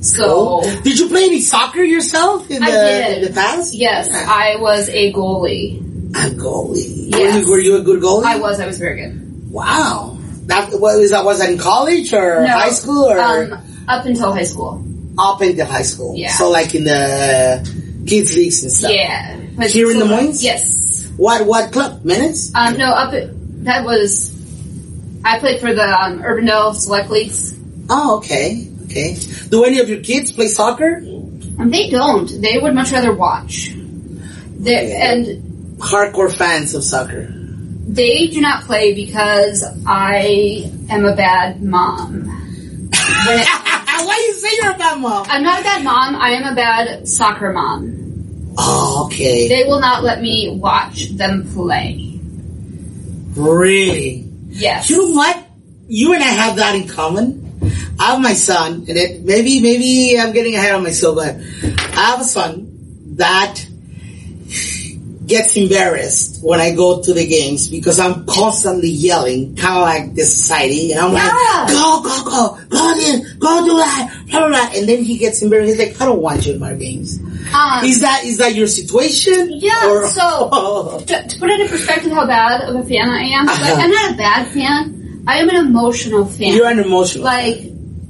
So 0.00 0.60
Did 0.82 0.98
you 0.98 1.08
play 1.08 1.24
any 1.24 1.40
soccer 1.40 1.82
yourself 1.82 2.50
in 2.50 2.62
the 2.62 3.16
in 3.16 3.22
the 3.22 3.32
past? 3.32 3.74
yes, 3.74 4.08
I 4.12 4.56
was 4.60 4.88
a 4.90 5.12
goalie. 5.12 5.80
Goalie. 6.32 7.12
Were, 7.12 7.28
you, 7.38 7.50
were 7.50 7.58
you 7.60 7.76
a 7.76 7.82
good 7.82 8.00
goalie? 8.02 8.24
I 8.24 8.38
was. 8.38 8.60
I 8.60 8.66
was 8.66 8.78
very 8.78 9.02
good. 9.02 9.50
Wow. 9.50 10.18
That 10.46 10.70
what 10.72 10.98
was 10.98 11.10
that? 11.10 11.24
Was 11.24 11.38
that 11.38 11.50
in 11.50 11.58
college 11.58 12.12
or 12.12 12.42
No, 12.42 12.48
high 12.52 12.70
school 12.70 13.04
or 13.04 13.18
um, 13.18 13.52
up 13.88 14.04
until 14.04 14.32
high 14.32 14.42
school. 14.44 14.84
up 15.18 15.40
into 15.42 15.64
high 15.64 15.82
school? 15.82 16.14
Yeah. 16.16 16.32
So 16.32 16.50
like 16.50 16.74
in 16.74 16.84
the 16.84 18.04
kids 18.06 18.34
leagues 18.36 18.62
and 18.62 18.70
stuff. 18.72 18.90
Yeah. 18.92 19.40
But 19.56 19.70
Here 19.70 19.90
in 19.90 19.98
the 19.98 20.06
so- 20.06 20.16
Moines? 20.16 20.42
Yes. 20.44 21.08
What 21.16 21.46
what 21.46 21.72
club? 21.72 22.04
Menace? 22.04 22.52
Um, 22.54 22.76
no, 22.76 22.86
up 22.90 23.12
at, 23.14 23.28
that 23.64 23.84
was. 23.84 24.32
I 25.24 25.38
played 25.38 25.60
for 25.60 25.72
the 25.72 25.82
um, 25.84 26.20
Urbandale 26.20 26.74
Select 26.74 27.08
Leagues. 27.08 27.54
Oh, 27.88 28.18
okay. 28.18 28.68
Okay. 28.86 29.16
Do 29.48 29.64
any 29.64 29.78
of 29.80 29.88
your 29.88 30.00
kids 30.00 30.30
play 30.32 30.48
soccer? 30.48 30.96
And 30.96 31.72
they 31.72 31.88
don't. 31.88 32.28
They 32.42 32.58
would 32.58 32.74
much 32.74 32.92
rather 32.92 33.14
watch. 33.14 33.70
They, 34.58 34.92
and 34.94 35.43
Hardcore 35.84 36.32
fans 36.34 36.74
of 36.74 36.82
soccer. 36.84 37.28
they 37.86 38.26
do 38.28 38.40
not 38.40 38.64
play 38.64 38.94
because 38.94 39.62
I 39.86 40.70
am 40.90 41.04
a 41.04 41.14
bad 41.14 41.62
mom. 41.62 42.30
It- 42.92 43.48
Why 44.06 44.16
do 44.16 44.22
you 44.22 44.34
say 44.34 44.48
you're 44.60 44.72
a 44.74 44.78
bad 44.78 45.00
mom? 45.00 45.24
I'm 45.28 45.42
not 45.42 45.60
a 45.60 45.62
bad 45.62 45.84
mom. 45.84 46.16
I 46.16 46.30
am 46.30 46.52
a 46.52 46.54
bad 46.54 47.06
soccer 47.08 47.52
mom. 47.52 48.52
Oh, 48.58 49.06
okay. 49.06 49.48
They 49.48 49.64
will 49.64 49.80
not 49.80 50.02
let 50.04 50.20
me 50.20 50.56
watch 50.60 51.10
them 51.10 51.48
play. 51.54 52.18
Really? 53.36 54.28
Yes. 54.48 54.90
You 54.90 54.98
know 54.98 55.10
what? 55.14 55.46
You 55.88 56.12
and 56.14 56.22
I 56.22 56.26
have 56.28 56.56
that 56.56 56.74
in 56.74 56.88
common. 56.88 57.40
I 57.98 58.12
have 58.12 58.20
my 58.20 58.34
son, 58.34 58.84
and 58.88 58.96
it, 58.98 59.24
maybe 59.24 59.60
maybe 59.60 60.18
I'm 60.18 60.32
getting 60.32 60.54
ahead 60.56 60.74
of 60.74 60.82
myself, 60.82 61.16
but 61.16 61.36
I 61.96 62.04
have 62.10 62.20
a 62.20 62.24
son 62.24 62.68
that 63.16 63.64
gets 65.26 65.56
embarrassed 65.56 66.40
when 66.42 66.60
I 66.60 66.74
go 66.74 67.02
to 67.02 67.12
the 67.14 67.26
games 67.26 67.68
because 67.68 67.98
I'm 67.98 68.26
constantly 68.26 68.90
yelling, 68.90 69.56
kind 69.56 69.76
of 69.76 69.82
like 69.82 70.14
the 70.14 70.24
society, 70.24 70.92
and 70.92 71.00
I'm 71.00 71.12
Yeah. 71.12 71.64
like, 71.64 71.68
go, 71.68 72.02
go, 72.02 72.24
go, 72.24 72.58
go 72.68 72.94
this, 72.94 73.32
go 73.34 73.64
do 73.64 73.76
that, 73.78 74.12
blah, 74.30 74.40
blah, 74.40 74.48
blah. 74.48 74.70
and 74.78 74.88
then 74.88 75.02
he 75.02 75.16
gets 75.16 75.40
embarrassed. 75.42 75.78
He's 75.78 75.88
like, 75.88 76.00
I 76.00 76.04
don't 76.06 76.20
want 76.20 76.44
you 76.46 76.52
in 76.54 76.60
my 76.60 76.74
games. 76.74 77.18
Um, 77.54 77.84
Is 77.84 78.00
that 78.00 78.24
is 78.24 78.38
that 78.38 78.54
your 78.54 78.66
situation? 78.66 79.50
Yeah, 79.52 79.88
Or- 79.88 80.06
so- 80.08 81.02
to, 81.06 81.28
to 81.28 81.38
put 81.38 81.50
it 81.50 81.60
in 81.60 81.68
perspective 81.68 82.12
how 82.12 82.26
bad 82.26 82.62
of 82.68 82.76
a 82.76 82.82
fan 82.84 83.08
I 83.08 83.22
am, 83.38 83.48
Uh-huh. 83.48 83.74
I'm 83.80 83.90
not 83.90 84.12
a 84.12 84.16
bad 84.16 84.48
fan. 84.48 85.22
I 85.26 85.38
am 85.38 85.48
an 85.48 85.56
emotional 85.56 86.26
fan. 86.26 86.52
you're 86.54 86.68
an 86.68 86.78
emotional. 86.80 87.24
like, 87.24 87.62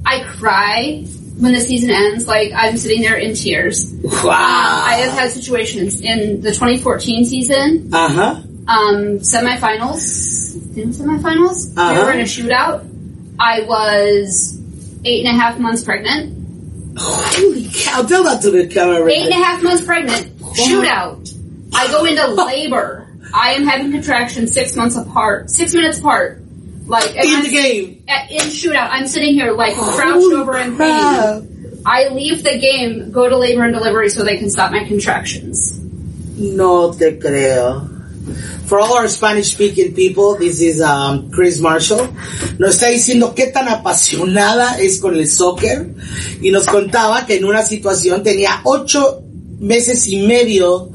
I 0.05 0.19
cry 0.37 1.05
when 1.39 1.53
the 1.53 1.59
season 1.61 1.89
ends. 1.91 2.27
Like, 2.27 2.51
I'm 2.55 2.77
sitting 2.77 3.01
there 3.01 3.15
in 3.17 3.33
tears. 3.35 3.91
wow. 4.03 4.11
Um, 4.11 4.25
I 4.31 4.93
have 5.03 5.13
had 5.19 5.31
situations 5.31 6.01
in 6.01 6.41
the 6.41 6.51
2014 6.51 7.25
season, 7.25 7.89
Uh 7.93 8.09
huh. 8.09 8.41
um, 8.67 9.19
semifinals, 9.19 10.55
in 10.77 10.89
semifinals, 10.91 11.69
we 11.75 11.81
Uh-huh. 11.81 12.05
were 12.05 12.11
in 12.11 12.19
a 12.21 12.23
shootout. 12.23 12.85
I 13.39 13.61
was 13.61 14.57
eight 15.03 15.25
and 15.25 15.35
a 15.35 15.39
half 15.39 15.59
months 15.59 15.83
pregnant. 15.83 16.33
Holy 16.97 17.67
cow! 17.73 18.03
Tell 18.03 18.23
that 18.23 18.41
to 18.43 18.51
the 18.51 18.67
camera. 18.67 19.03
right 19.03 19.11
Eight 19.13 19.25
and 19.25 19.33
a 19.41 19.45
half 19.45 19.61
months 19.61 19.83
pregnant. 19.85 20.37
Shootout. 20.39 21.29
I 21.73 21.87
go 21.87 22.05
into 22.05 22.25
labor. 22.45 23.07
I 23.33 23.51
am 23.53 23.65
having 23.67 23.91
contractions 23.91 24.53
six 24.53 24.77
months 24.77 24.95
apart, 24.95 25.49
six 25.49 25.73
minutes 25.73 25.99
apart. 25.99 26.41
Like 26.87 27.15
and 27.17 27.25
in 27.25 27.41
the 27.43 27.49
game. 27.49 28.03
at- 28.07 28.29
in 28.31 28.47
shootout, 28.51 28.89
I'm 28.91 29.07
sitting 29.07 29.33
here 29.33 29.51
like 29.53 29.73
crouched 29.75 30.21
Holy 30.21 30.35
over 30.35 30.57
in 30.57 30.75
crap. 30.75 31.41
pain. 31.41 31.81
I 31.85 32.09
leave 32.09 32.43
the 32.43 32.57
game, 32.57 33.11
go 33.11 33.29
to 33.29 33.37
labor 33.37 33.63
and 33.63 33.73
delivery 33.73 34.09
so 34.09 34.23
they 34.23 34.37
can 34.37 34.49
stop 34.49 34.71
my 34.71 34.83
contractions. 34.85 35.79
No 36.37 36.91
te 36.93 37.17
creo. 37.17 37.91
For 38.65 38.79
all 38.79 38.97
our 38.97 39.07
Spanish 39.07 39.51
speaking 39.53 39.93
people, 39.93 40.35
this 40.35 40.59
is 40.59 40.81
um, 40.81 41.29
Chris 41.29 41.59
Marshall. 41.59 42.07
Nos 42.57 42.75
está 42.75 42.87
diciendo 42.89 43.35
qué 43.35 43.47
tan 43.53 43.67
apasionada 43.67 44.79
es 44.79 44.99
con 44.99 45.13
el 45.15 45.27
soccer 45.27 45.89
y 46.41 46.49
nos 46.49 46.65
contaba 46.65 47.25
que 47.27 47.35
en 47.37 47.45
una 47.45 47.61
situación 47.63 48.23
tenía 48.23 48.61
ocho 48.63 49.21
meses 49.59 50.07
y 50.07 50.25
medio 50.25 50.89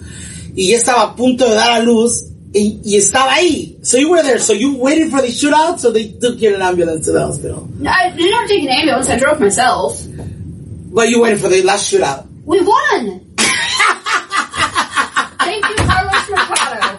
y 0.57 0.71
ya 0.71 0.77
estaba 0.79 1.03
a 1.03 1.15
punto 1.17 1.49
de 1.49 1.55
dar 1.55 1.71
a 1.71 1.79
luz 1.81 2.25
y, 2.53 2.81
y 2.85 2.97
estaba 2.97 3.33
ahí. 3.35 3.77
So 3.85 3.97
you 3.99 4.11
were 4.11 4.23
there. 4.23 4.39
So 4.39 4.53
you 4.53 4.77
waited 4.77 5.11
for 5.11 5.21
the 5.23 5.29
shootout, 5.29 5.79
so 5.79 5.91
they 5.93 6.09
took 6.13 6.41
you 6.41 6.49
in 6.51 6.55
an 6.57 6.63
ambulance 6.63 7.07
to 7.07 7.13
the 7.13 7.21
hospital. 7.25 7.69
No, 7.79 7.91
I 7.91 8.11
didn't 8.11 8.33
have 8.33 8.49
to 8.49 8.55
take 8.55 8.63
an 8.65 8.69
ambulance. 8.71 9.09
I 9.09 9.19
drove 9.19 9.39
myself. 9.41 10.01
But 10.93 11.09
you 11.09 11.21
waited 11.23 11.41
for 11.41 11.49
the 11.49 11.63
last 11.63 11.93
shootout. 11.93 12.27
We 12.45 12.61
won. 12.61 13.21
Thank 15.39 15.65
you, 15.69 15.75
Carlos 15.77 16.31
Mercado. 16.31 16.97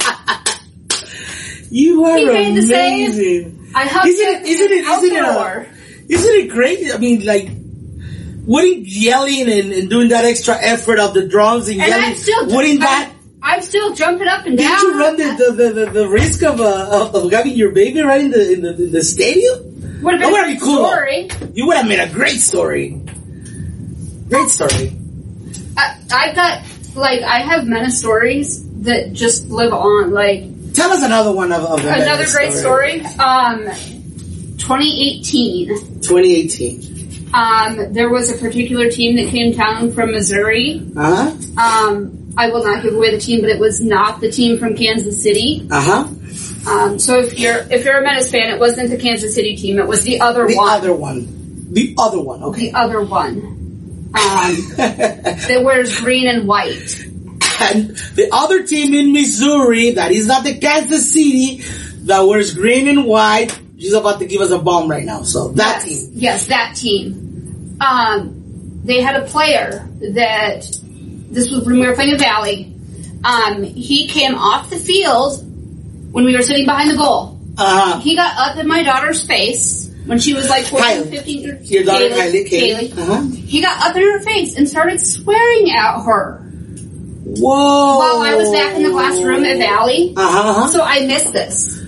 You 1.69 2.03
are 2.05 2.17
He 2.17 2.25
made 2.25 2.55
the 2.57 2.61
save. 2.63 3.07
amazing. 3.13 3.71
I 3.73 3.85
hugged 3.85 4.07
Isn't 4.07 4.27
it- 4.27 4.45
isn't 4.45 4.71
it- 4.71 4.85
isn't 4.85 5.11
it 5.15 5.23
a- 5.23 5.27
outdoor. 5.27 5.61
Uh, 5.61 5.65
isn't 6.09 6.35
it 6.35 6.49
great? 6.49 6.93
I 6.93 6.97
mean, 6.97 7.25
like, 7.25 7.49
wouldn't 8.45 8.85
yelling 8.87 9.49
and, 9.49 9.71
and 9.71 9.89
doing 9.89 10.09
that 10.09 10.25
extra 10.25 10.55
effort 10.61 10.99
of 10.99 11.13
the 11.13 11.27
drums 11.27 11.69
and, 11.69 11.79
And 11.79 11.89
yelling, 11.89 12.15
still 12.15 12.47
wouldn't 12.47 12.81
that, 12.81 13.11
I'm, 13.43 13.61
still 13.61 13.93
jumping 13.95 14.27
up 14.27 14.45
and 14.45 14.57
did 14.57 14.63
down. 14.63 14.77
Did 14.77 14.83
you 14.83 14.99
run 14.99 15.17
the, 15.17 15.53
the, 15.53 15.73
the, 15.73 15.91
the, 15.91 16.09
risk 16.09 16.43
of, 16.43 16.59
uh, 16.59 16.89
of, 16.91 17.15
of 17.15 17.31
having 17.31 17.53
your 17.53 17.71
baby 17.71 18.01
right 18.01 18.21
in 18.21 18.31
the, 18.31 18.53
in 18.53 18.61
the, 18.61 18.75
in 18.75 18.91
the 18.91 19.03
stadium? 19.03 20.01
Would 20.01 20.13
have 20.13 20.21
That 20.21 20.31
been 20.31 20.31
would 20.31 20.49
a 20.49 20.53
be 20.53 20.59
cool. 20.59 20.87
story. 20.87 21.29
You 21.53 21.67
would 21.67 21.77
have 21.77 21.87
made 21.87 21.99
a 21.99 22.09
great 22.11 22.39
story. 22.39 23.01
Great 24.29 24.49
story. 24.49 24.95
I, 25.77 25.97
I've 26.11 26.35
got 26.35 26.63
like 26.95 27.21
I 27.21 27.39
have 27.39 27.67
many 27.67 27.89
stories 27.89 28.65
that 28.81 29.13
just 29.13 29.49
live 29.49 29.73
on. 29.73 30.11
Like 30.11 30.73
Tell 30.73 30.91
us 30.91 31.03
another 31.03 31.31
one 31.33 31.51
of, 31.51 31.63
of 31.63 31.85
another 31.85 32.25
great 32.31 32.53
story. 32.53 33.01
Um, 33.19 33.65
2018. 34.57 35.67
2018. 36.01 37.29
Um, 37.33 37.93
there 37.93 38.09
was 38.09 38.31
a 38.31 38.37
particular 38.37 38.89
team 38.89 39.15
that 39.17 39.29
came 39.29 39.53
down 39.53 39.91
from 39.91 40.11
Missouri. 40.11 40.81
Uh 40.95 41.31
huh. 41.31 41.89
Um, 41.89 42.20
I 42.41 42.49
will 42.49 42.63
not 42.63 42.81
give 42.81 42.95
away 42.95 43.11
the 43.11 43.19
team, 43.21 43.41
but 43.41 43.51
it 43.51 43.59
was 43.59 43.79
not 43.81 44.19
the 44.19 44.31
team 44.31 44.57
from 44.57 44.75
Kansas 44.75 45.21
City. 45.21 45.67
Uh 45.69 45.79
huh. 45.79 46.07
Um, 46.67 46.97
so 46.97 47.19
if 47.19 47.37
you're 47.37 47.59
if 47.69 47.85
you're 47.85 47.99
a 47.99 48.03
Menace 48.03 48.31
fan, 48.31 48.51
it 48.51 48.59
wasn't 48.59 48.89
the 48.89 48.97
Kansas 48.97 49.35
City 49.35 49.55
team. 49.55 49.77
It 49.77 49.87
was 49.87 50.01
the 50.01 50.21
other 50.21 50.47
The 50.47 50.55
one. 50.55 50.65
The 50.65 50.73
other 50.73 50.93
one. 50.95 51.73
The 51.73 51.95
other 51.99 52.19
one. 52.19 52.43
Okay. 52.43 52.71
The 52.71 52.77
other 52.79 53.01
one. 53.03 53.37
Um, 53.37 54.11
that 54.77 55.61
wears 55.63 55.99
green 55.99 56.27
and 56.27 56.47
white. 56.47 57.05
and 57.61 57.89
the 58.15 58.29
other 58.33 58.63
team 58.63 58.95
in 58.95 59.13
Missouri 59.13 59.91
that 59.91 60.11
is 60.11 60.25
not 60.25 60.43
the 60.43 60.57
Kansas 60.57 61.13
City 61.13 61.61
that 62.07 62.21
wears 62.21 62.55
green 62.55 62.87
and 62.87 63.05
white. 63.05 63.55
She's 63.77 63.93
about 63.93 64.17
to 64.19 64.25
give 64.25 64.41
us 64.41 64.49
a 64.49 64.57
bomb 64.57 64.89
right 64.89 65.05
now. 65.05 65.21
So 65.21 65.49
that 65.49 65.83
yes, 65.85 65.85
team. 65.85 66.09
Yes, 66.15 66.47
that 66.47 66.75
team. 66.75 67.77
Um, 67.79 68.81
they 68.83 68.99
had 69.01 69.15
a 69.15 69.25
player 69.25 69.87
that 70.13 70.65
this 71.31 71.49
was 71.49 71.65
when 71.65 71.79
we 71.79 71.87
were 71.87 71.95
playing 71.95 72.13
a 72.13 72.17
Valley. 72.17 72.73
Um, 73.23 73.63
he 73.63 74.07
came 74.07 74.35
off 74.35 74.69
the 74.69 74.77
field 74.77 75.39
when 76.11 76.25
we 76.25 76.35
were 76.35 76.41
sitting 76.41 76.65
behind 76.65 76.91
the 76.91 76.97
goal. 76.97 77.39
Uh, 77.57 77.99
He 77.99 78.15
got 78.15 78.37
up 78.37 78.57
in 78.57 78.67
my 78.67 78.83
daughter's 78.83 79.25
face 79.25 79.89
when 80.05 80.19
she 80.19 80.33
was 80.33 80.49
like 80.49 80.65
14, 80.65 81.03
Kylie. 81.03 81.09
15 81.09 81.41
years 81.41 81.71
your 81.71 81.83
daughter 81.83 82.09
Kaylee, 82.09 82.49
Kylie. 82.49 82.89
Kaylee. 82.89 82.97
Uh-huh. 82.97 83.21
He 83.35 83.61
got 83.61 83.89
up 83.89 83.95
in 83.95 84.01
her 84.01 84.19
face 84.21 84.55
and 84.57 84.67
started 84.67 84.99
swearing 84.99 85.71
at 85.71 86.03
her 86.03 86.39
Whoa. 87.25 87.97
while 87.99 88.21
I 88.21 88.35
was 88.35 88.51
back 88.51 88.75
in 88.75 88.83
the 88.83 88.89
classroom 88.89 89.43
at 89.43 89.57
Valley. 89.57 90.13
Uh-huh. 90.17 90.49
uh-huh. 90.49 90.67
So 90.69 90.81
I 90.83 91.05
missed 91.05 91.31
this. 91.33 91.79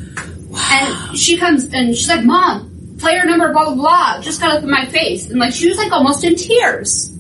And 0.56 1.18
she 1.18 1.38
comes 1.38 1.66
and 1.74 1.96
she's 1.96 2.08
like, 2.08 2.24
Mom, 2.24 2.96
player 3.00 3.26
number 3.26 3.52
blah 3.52 3.66
blah 3.66 3.76
blah 3.76 4.22
just 4.22 4.40
got 4.40 4.56
up 4.56 4.64
in 4.64 4.70
my 4.70 4.86
face. 4.86 5.30
And 5.30 5.40
like 5.40 5.54
she 5.54 5.68
was 5.68 5.78
like 5.78 5.92
almost 5.92 6.24
in 6.24 6.36
tears. 6.36 7.13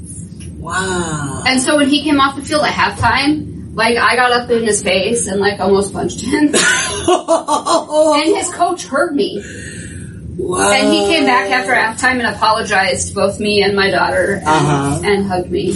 Wow. 0.64 1.44
And 1.46 1.62
so 1.62 1.76
when 1.78 1.90
he 1.90 2.04
came 2.04 2.20
off 2.22 2.36
the 2.38 2.42
field 2.44 2.64
at 2.64 2.74
halftime, 2.74 3.76
like 3.76 3.98
I 3.98 4.16
got 4.16 4.32
up 4.32 4.50
in 4.50 4.64
his 4.64 4.82
face 4.82 5.28
and 5.28 5.40
like 5.42 5.60
almost 5.60 5.92
punched 5.94 6.22
him. 6.22 6.54
and 7.08 8.36
his 8.36 8.50
coach 8.54 8.86
heard 8.86 9.14
me. 9.14 9.44
wow. 10.38 10.72
And 10.72 10.88
he 10.94 11.00
came 11.08 11.26
back 11.26 11.50
after 11.52 11.74
halftime 11.74 12.20
and 12.26 12.28
apologized 12.36 13.10
to 13.10 13.14
both 13.16 13.40
me 13.40 13.62
and 13.64 13.76
my 13.76 13.90
daughter 13.90 14.36
and, 14.36 14.48
Uh-huh. 14.48 15.02
and 15.04 15.26
hugged 15.26 15.52
me. 15.52 15.76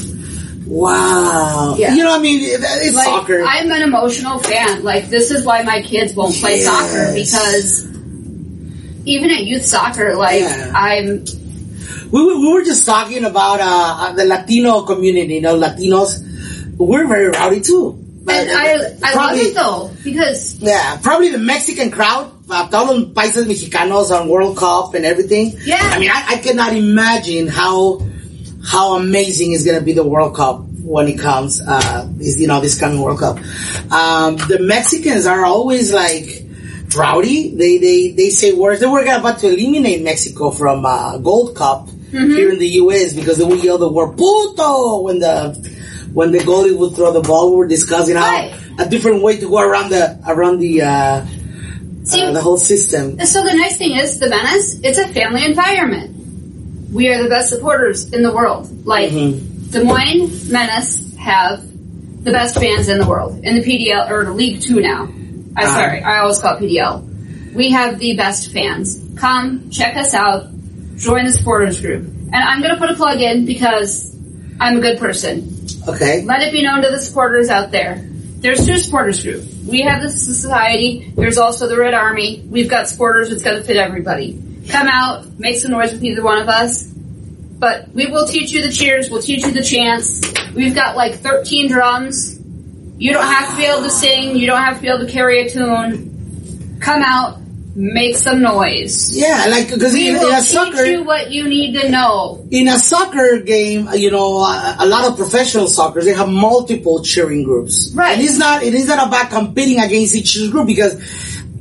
Wow. 0.67 1.75
Yeah. 1.77 1.93
You 1.93 2.03
know, 2.03 2.11
what 2.11 2.19
I 2.19 2.21
mean, 2.23 2.39
it's 2.43 2.95
Like 2.95 3.05
soccer. 3.05 3.43
I'm 3.45 3.71
an 3.71 3.81
emotional 3.83 4.39
fan. 4.39 4.83
Like 4.83 5.09
this 5.09 5.31
is 5.31 5.45
why 5.45 5.63
my 5.63 5.81
kids 5.81 6.13
won't 6.13 6.35
play 6.35 6.59
soccer 6.59 7.13
because 7.13 7.85
even 9.05 9.31
at 9.31 9.43
youth 9.45 9.63
soccer, 9.65 10.15
like 10.15 10.41
Yeah. 10.41 10.71
I'm 10.75 11.25
we, 12.11 12.25
were- 12.25 12.39
we 12.39 12.53
were 12.53 12.63
just 12.63 12.85
talking 12.85 13.23
about 13.25 13.59
uh, 13.61 14.13
the 14.13 14.25
Latino 14.25 14.81
community, 14.83 15.35
you 15.35 15.41
know, 15.41 15.57
Latinos. 15.57 16.23
We're 16.77 17.07
very 17.07 17.29
rowdy 17.29 17.61
too. 17.61 18.03
And 18.29 18.49
I, 18.51 18.73
I 19.03 19.13
love 19.15 19.37
it 19.37 19.55
though 19.55 19.89
because 20.03 20.59
Yeah, 20.61 20.97
probably 21.01 21.29
the 21.31 21.37
Mexican 21.37 21.91
crowd, 21.91 22.33
uh, 22.49 22.67
todos 22.69 23.05
países 23.13 23.45
mexicanos 23.47 24.11
on 24.11 24.27
World 24.27 24.57
Cup 24.57 24.93
and 24.95 25.05
everything. 25.05 25.53
Yeah. 25.63 25.77
I 25.79 25.97
mean, 25.97 26.09
I, 26.11 26.23
I 26.35 26.37
cannot 26.37 26.73
imagine 26.73 27.47
how 27.47 28.01
how 28.65 28.97
amazing 28.97 29.53
is 29.53 29.63
going 29.63 29.79
to 29.79 29.83
be 29.85 29.93
the 29.93 30.03
World 30.03 30.35
Cup 30.35 30.65
when 30.83 31.07
it 31.07 31.17
comes. 31.19 31.61
Uh, 31.65 32.07
is 32.19 32.39
you 32.39 32.47
know 32.47 32.59
this 32.59 32.77
coming 32.77 33.01
World 33.01 33.19
Cup. 33.19 33.37
Um, 33.91 34.35
the 34.35 34.57
Mexicans 34.59 35.25
are 35.25 35.45
always 35.45 35.93
like 35.93 36.43
rowdy. 36.97 37.55
They 37.55 37.77
they 37.77 38.11
they 38.11 38.29
say 38.29 38.51
words. 38.53 38.81
They 38.81 38.87
were 38.87 39.05
going 39.05 39.19
about 39.21 39.39
to 39.39 39.47
eliminate 39.47 40.03
Mexico 40.03 40.51
from 40.51 40.85
uh, 40.85 41.17
Gold 41.19 41.55
Cup 41.55 41.87
Mm-hmm. 42.11 42.31
here 42.31 42.49
in 42.51 42.59
the 42.59 42.67
U.S. 42.83 43.13
because 43.13 43.37
they 43.37 43.43
would 43.43 43.63
yell 43.63 43.77
the 43.77 43.91
word 43.91 44.17
"puto" 44.17 45.01
when 45.03 45.19
the 45.19 45.53
when 46.13 46.31
the 46.31 46.39
goalie 46.39 46.75
would 46.77 46.95
throw 46.95 47.11
the 47.11 47.21
ball. 47.21 47.51
We 47.51 47.57
were 47.57 47.67
discussing 47.67 48.15
how 48.15 48.31
Right. 48.31 48.53
a 48.79 48.87
different 48.87 49.21
way 49.23 49.37
to 49.37 49.49
go 49.49 49.59
around 49.59 49.89
the 49.89 50.17
around 50.27 50.59
the 50.59 50.81
uh, 50.83 51.25
See- 52.05 52.23
uh, 52.23 52.31
the 52.31 52.41
whole 52.41 52.57
system. 52.57 53.19
So 53.25 53.43
the 53.43 53.53
nice 53.53 53.77
thing 53.77 53.97
is, 53.97 54.19
the 54.19 54.29
Menace, 54.29 54.79
it's 54.83 54.97
a 54.97 55.07
family 55.09 55.43
environment. 55.43 56.15
We 56.93 57.09
are 57.09 57.21
the 57.21 57.27
best 57.29 57.49
supporters 57.49 58.13
in 58.13 58.23
the 58.23 58.33
world. 58.33 58.85
Like, 58.85 59.11
Mhm. 59.11 59.71
Des 59.71 59.83
Moines 59.83 60.49
Menace 60.49 61.03
have 61.19 61.61
the 62.23 62.31
best 62.31 62.55
fans 62.55 62.87
in 62.87 62.97
the 62.99 63.05
world. 63.05 63.39
In 63.43 63.55
the 63.55 63.61
PDL, 63.61 64.09
or 64.09 64.23
the 64.23 64.31
League 64.31 64.61
2 64.61 64.79
now. 64.79 65.03
I'm 65.57 65.67
Ah. 65.67 65.75
sorry, 65.75 66.01
I 66.01 66.19
always 66.19 66.39
call 66.39 66.55
it 66.55 66.59
PDL. 66.61 67.03
We 67.53 67.71
have 67.71 67.99
the 67.99 68.15
best 68.15 68.51
fans. 68.53 69.01
Come, 69.17 69.69
check 69.71 69.97
us 69.97 70.13
out, 70.13 70.47
join 70.97 71.25
the 71.25 71.31
supporters 71.31 71.79
group. 71.79 72.03
And 72.05 72.35
I'm 72.35 72.61
gonna 72.61 72.77
put 72.77 72.91
a 72.91 72.95
plug 72.95 73.21
in 73.21 73.45
because 73.45 74.13
I'm 74.59 74.77
a 74.77 74.81
good 74.81 74.99
person. 74.99 75.67
Okay. 75.87 76.23
Let 76.23 76.41
it 76.41 76.51
be 76.51 76.63
known 76.63 76.81
to 76.81 76.89
the 76.89 76.99
supporters 76.99 77.49
out 77.49 77.71
there. 77.71 78.03
There's 78.39 78.65
two 78.65 78.77
supporters 78.77 79.23
group. 79.23 79.43
We 79.67 79.81
have 79.81 80.01
the 80.01 80.09
society. 80.09 81.11
There's 81.15 81.37
also 81.37 81.67
the 81.67 81.77
Red 81.77 81.93
Army. 81.93 82.43
We've 82.47 82.69
got 82.69 82.87
supporters. 82.87 83.31
It's 83.31 83.41
going 83.41 83.57
to 83.57 83.63
fit 83.63 83.77
everybody. 83.77 84.41
Come 84.69 84.87
out, 84.87 85.39
make 85.39 85.57
some 85.57 85.71
noise 85.71 85.91
with 85.91 86.03
either 86.03 86.23
one 86.23 86.37
of 86.37 86.47
us. 86.47 86.83
But 86.85 87.89
we 87.89 88.05
will 88.05 88.27
teach 88.27 88.51
you 88.51 88.61
the 88.61 88.71
cheers. 88.71 89.09
We'll 89.09 89.23
teach 89.23 89.43
you 89.43 89.51
the 89.51 89.63
chants. 89.63 90.21
We've 90.53 90.75
got 90.75 90.95
like 90.95 91.15
13 91.15 91.67
drums. 91.69 92.39
You 92.99 93.13
don't 93.13 93.25
have 93.25 93.49
to 93.49 93.57
be 93.57 93.65
able 93.65 93.83
to 93.83 93.89
sing. 93.89 94.37
You 94.37 94.45
don't 94.45 94.61
have 94.61 94.75
to 94.77 94.81
be 94.81 94.87
able 94.87 95.05
to 95.05 95.11
carry 95.11 95.41
a 95.41 95.49
tune. 95.49 96.77
Come 96.79 97.01
out, 97.01 97.39
make 97.79 98.15
some 98.17 98.41
noise. 98.41 99.15
Yeah, 99.15 99.45
like 99.49 99.69
because 99.69 99.93
in, 99.93 100.07
in 100.07 100.15
a 100.15 100.19
teach 100.19 100.45
soccer 100.45 100.83
you 100.83 101.03
what 101.03 101.29
you 101.31 101.47
need 101.47 101.79
to 101.79 101.89
know. 101.89 102.43
in 102.49 102.67
a 102.67 102.79
soccer 102.79 103.39
game, 103.45 103.87
you 103.93 104.09
know, 104.09 104.39
a, 104.39 104.77
a 104.79 104.85
lot 104.87 105.05
of 105.05 105.15
professional 105.15 105.67
soccer 105.67 106.01
they 106.03 106.13
have 106.13 106.27
multiple 106.27 107.03
cheering 107.03 107.43
groups. 107.43 107.91
Right. 107.93 108.13
And 108.13 108.21
it's 108.21 108.39
not 108.39 108.63
it 108.63 108.73
is 108.73 108.87
not 108.87 109.07
about 109.07 109.29
competing 109.29 109.79
against 109.79 110.15
each 110.15 110.33
group 110.51 110.65
because 110.65 110.97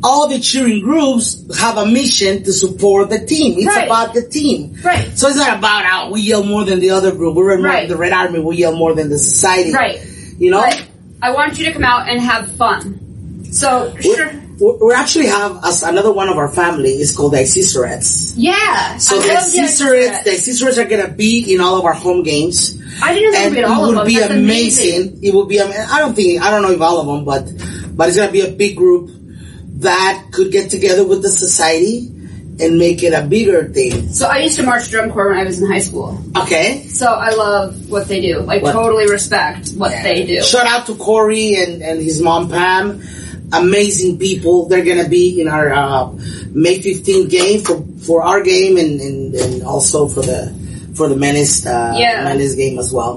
all 0.02 0.26
the 0.28 0.38
cheering 0.38 0.80
groups 0.80 1.42
have 1.58 1.76
a 1.76 1.84
mission 1.84 2.42
to 2.44 2.52
support 2.52 3.10
the 3.10 3.18
team. 3.26 3.58
It's 3.58 3.66
Right. 3.66 3.84
about 3.86 4.14
the 4.14 4.22
team. 4.26 4.78
Right. 4.82 5.18
So 5.18 5.28
it's 5.28 5.36
not 5.36 5.58
about 5.58 5.84
how 5.84 6.10
we 6.12 6.22
yell 6.22 6.44
more 6.44 6.64
than 6.64 6.80
the 6.80 6.90
other 6.90 7.12
group. 7.12 7.34
We're 7.36 7.60
Right. 7.60 7.88
the 7.88 7.96
Red 7.96 8.12
Army. 8.12 8.40
We 8.40 8.56
yell 8.56 8.74
more 8.74 8.94
than 8.94 9.10
the 9.10 9.18
society. 9.18 9.72
Right. 9.72 10.00
You 10.38 10.50
know. 10.50 10.64
I 11.20 11.30
want 11.32 11.58
you 11.58 11.66
to 11.66 11.72
come 11.72 11.84
out 11.84 12.08
and 12.08 12.20
have 12.20 12.50
fun. 12.56 13.00
So, 13.50 13.94
sure. 14.00 14.32
We, 14.58 14.94
actually 14.94 15.26
have 15.26 15.56
us, 15.64 15.82
another 15.82 16.12
one 16.12 16.28
of 16.30 16.38
our 16.38 16.48
family 16.48 16.92
is 16.92 17.14
called 17.14 17.34
the 17.34 17.44
Cicerettes. 17.44 18.34
Yeah. 18.36 18.96
So 18.96 19.16
I 19.20 19.34
the 19.34 19.40
Cicerettes, 19.40 20.24
the 20.24 20.32
Cicerettes. 20.32 20.78
Are 20.78 20.84
gonna 20.86 21.08
be 21.08 21.52
in 21.54 21.60
all 21.60 21.78
of 21.78 21.84
our 21.84 21.92
home 21.92 22.22
games. 22.22 22.80
I 23.02 23.12
didn't 23.12 23.32
know 23.34 23.38
and 23.38 23.56
it 23.56 23.64
all 23.64 23.84
of 23.84 23.88
would 23.88 23.98
them. 23.98 24.06
be 24.06 24.18
That's 24.18 24.32
amazing. 24.32 25.20
It 25.22 25.34
would 25.34 25.48
be. 25.48 25.60
I 25.60 25.98
don't 25.98 26.14
think. 26.14 26.40
I 26.42 26.50
don't 26.50 26.62
know 26.62 26.70
if 26.70 26.80
all 26.80 27.00
of 27.00 27.06
them, 27.06 27.24
but 27.24 27.44
but 27.96 28.08
it's 28.08 28.16
gonna 28.16 28.32
be 28.32 28.40
a 28.42 28.50
big 28.52 28.76
group 28.76 29.10
that 29.80 30.28
could 30.32 30.50
get 30.52 30.70
together 30.70 31.06
with 31.06 31.20
the 31.22 31.28
society 31.28 32.10
and 32.58 32.78
make 32.78 33.02
it 33.02 33.12
a 33.12 33.26
bigger 33.26 33.68
thing. 33.68 34.08
So 34.08 34.26
I 34.26 34.38
used 34.38 34.56
to 34.56 34.62
march 34.62 34.88
drum 34.88 35.10
corps 35.12 35.28
when 35.30 35.38
I 35.38 35.44
was 35.44 35.60
in 35.60 35.70
high 35.70 35.80
school. 35.80 36.18
Okay. 36.34 36.84
So 36.88 37.06
I 37.06 37.30
love 37.30 37.90
what 37.90 38.08
they 38.08 38.22
do. 38.22 38.40
Like 38.40 38.62
What? 38.62 38.72
totally 38.72 39.06
respect 39.10 39.72
what 39.76 39.90
they 40.02 40.24
do. 40.24 40.42
Shout 40.42 40.66
out 40.66 40.86
to 40.86 40.94
Corey 40.94 41.56
and, 41.56 41.82
and 41.82 42.00
his 42.00 42.22
mom 42.22 42.48
Pam. 42.48 43.02
Amazing 43.52 44.18
people. 44.18 44.66
They're 44.68 44.84
gonna 44.84 45.08
be 45.08 45.40
in 45.40 45.48
our 45.48 45.72
uh, 45.72 46.12
May 46.50 46.78
15th 46.80 47.30
game 47.30 47.60
for 47.62 47.84
for 48.04 48.22
our 48.22 48.42
game 48.42 48.76
and, 48.76 49.00
and, 49.00 49.34
and 49.34 49.62
also 49.62 50.08
for 50.08 50.22
the 50.22 50.54
for 50.94 51.08
the 51.08 51.16
Menace 51.16 51.66
uh, 51.66 51.94
Yeah. 51.96 52.24
Menace 52.24 52.54
game 52.54 52.78
as 52.78 52.92
well. 52.92 53.16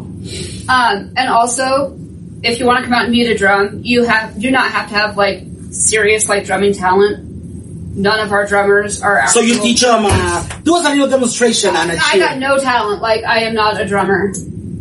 Um, 0.67 1.13
and 1.15 1.29
also, 1.29 1.97
if 2.43 2.59
you 2.59 2.65
want 2.65 2.79
to 2.79 2.83
come 2.85 2.93
out 2.93 3.05
and 3.05 3.11
beat 3.11 3.29
a 3.29 3.37
drum, 3.37 3.81
you 3.83 4.03
have 4.03 4.39
do 4.39 4.51
not 4.51 4.71
have 4.71 4.89
to 4.89 4.95
have 4.95 5.17
like 5.17 5.43
serious 5.71 6.29
like 6.29 6.45
drumming 6.45 6.73
talent. 6.73 7.25
None 7.95 8.19
of 8.19 8.31
our 8.31 8.45
drummers 8.45 9.01
are. 9.01 9.27
So 9.27 9.39
you 9.41 9.59
teach 9.59 9.81
them. 9.81 10.03
Uh, 10.05 10.47
do 10.63 10.75
us 10.75 10.85
a 10.85 10.89
little 10.89 11.09
demonstration 11.09 11.75
on 11.75 11.89
a 11.89 11.93
I 11.93 12.17
got 12.17 12.37
no 12.37 12.57
talent. 12.59 13.01
Like 13.01 13.23
I 13.23 13.39
am 13.43 13.55
not 13.55 13.81
a 13.81 13.85
drummer. 13.85 14.31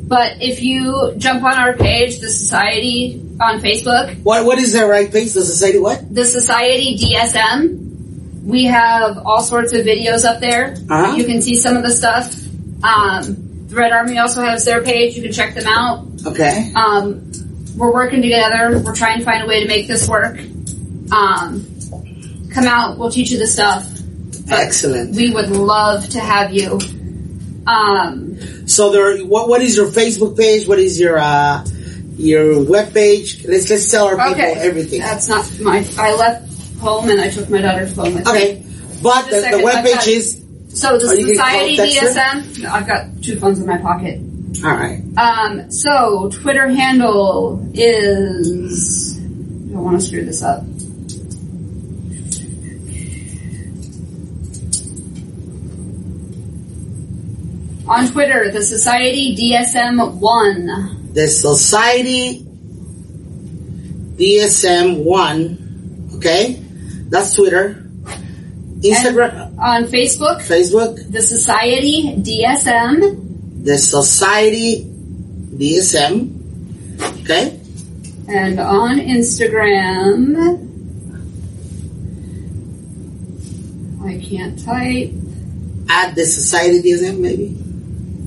But 0.09 0.41
if 0.41 0.63
you 0.63 1.15
jump 1.19 1.43
on 1.45 1.55
our 1.55 1.75
page, 1.75 2.19
the 2.21 2.31
Society 2.31 3.21
on 3.41 3.61
Facebook, 3.61 4.23
What 4.23 4.47
what 4.47 4.59
is 4.59 4.73
their 4.73 4.89
right 4.89 5.11
page? 5.13 5.33
The 5.35 5.43
society 5.45 5.79
what? 5.79 6.03
the 6.13 6.25
Society 6.25 6.97
DSM, 6.97 8.43
we 8.45 8.65
have 8.65 9.19
all 9.19 9.43
sorts 9.43 9.75
of 9.75 9.85
videos 9.85 10.25
up 10.25 10.41
there. 10.41 10.75
Uh-huh. 10.89 11.15
You 11.15 11.25
can 11.25 11.43
see 11.43 11.57
some 11.57 11.77
of 11.77 11.83
the 11.83 11.91
stuff. 11.91 12.35
Um, 12.83 13.67
the 13.69 13.77
Red 13.77 13.93
Army 13.93 14.17
also 14.19 14.41
has 14.43 14.65
their 14.65 14.83
page. 14.83 15.15
You 15.15 15.23
can 15.23 15.33
check 15.33 15.55
them 15.55 15.67
out. 15.67 16.07
Okay. 16.27 16.73
Um, 16.75 17.31
we're 17.77 17.93
working 17.93 18.23
together. 18.23 18.81
We're 18.83 18.95
trying 18.95 19.19
to 19.19 19.25
find 19.27 19.45
a 19.45 19.47
way 19.47 19.61
to 19.63 19.69
make 19.69 19.87
this 19.87 20.09
work. 20.09 20.39
Um, 21.13 21.67
come 22.55 22.65
out. 22.65 22.97
We'll 22.99 23.11
teach 23.11 23.31
you 23.31 23.39
the 23.39 23.47
stuff. 23.47 23.87
Excellent. 24.51 25.15
We 25.15 25.31
would 25.35 25.51
love 25.51 26.09
to 26.11 26.21
have 26.21 26.53
you. 26.55 26.81
Um, 27.67 28.28
So 28.79 28.93
there, 28.93 29.19
what 29.27 29.49
what 29.49 29.61
is 29.61 29.77
your 29.77 29.89
Facebook 29.89 30.37
page? 30.37 30.69
What 30.69 30.79
is 30.79 31.01
your 31.01 31.19
uh 31.19 31.67
your 32.17 32.63
web 32.63 32.95
page? 32.95 33.45
Let's 33.45 33.69
let's 33.69 33.91
tell 33.91 34.07
our 34.07 34.17
people 34.17 34.35
okay. 34.35 34.55
everything. 34.55 35.01
That's 35.01 35.27
not 35.27 35.59
my. 35.59 35.85
I 35.99 36.15
left 36.15 36.79
home 36.79 37.09
and 37.11 37.21
I 37.21 37.29
took 37.29 37.51
my 37.51 37.61
daughter's 37.61 37.93
phone 37.93 38.15
with 38.15 38.25
me. 38.25 38.31
Okay, 38.31 38.65
but 39.03 39.25
the, 39.31 39.57
the 39.57 39.65
web 39.65 39.85
page 39.85 39.95
got- 39.97 40.07
is 40.07 40.45
So 40.69 40.97
the 40.97 41.09
Are 41.09 41.15
you 41.17 41.37
gonna 41.37 41.91
Society? 41.91 42.57
DSM. 42.57 42.63
No, 42.63 42.71
I've 42.71 42.87
got 42.87 43.21
two 43.21 43.37
phones 43.41 43.59
in 43.59 43.67
my 43.67 43.79
pocket. 43.79 44.21
all 44.65 44.71
right. 44.71 45.03
Um, 45.19 45.73
so 45.73 46.31
Twitter 46.31 46.69
handle 46.69 47.61
is. 47.75 49.19
I 49.19 49.73
don't 49.73 49.83
want 49.83 50.01
to 50.01 50.07
screw 50.07 50.25
this 50.25 50.45
up. 50.45 50.63
On 57.89 58.07
Twitter, 58.09 58.51
the 58.51 58.63
Society 58.63 59.35
DSM 59.35 60.17
one. 60.21 61.13
The 61.15 61.27
Society 61.27 62.45
DSM 64.17 65.05
one. 65.05 66.11
Okay, 66.17 66.61
that's 67.09 67.35
Twitter, 67.35 67.83
Instagram, 68.81 69.57
On 69.59 69.85
Facebook, 69.85 70.43
Facebook, 70.43 71.11
the 71.11 71.23
Society 71.23 72.15
DSM, 72.19 73.65
the 73.65 73.79
Society 73.79 74.85
DSM. 74.85 76.35
Okay, 77.23 77.59
and 78.29 78.61
on 78.61 78.99
Instagram, 78.99 80.37
I 84.05 84.19
can't 84.19 84.59
type. 84.63 85.13
at 85.89 86.15
the 86.15 86.27
Society 86.27 86.83
DSM 86.83 87.19
maybe. 87.21 87.57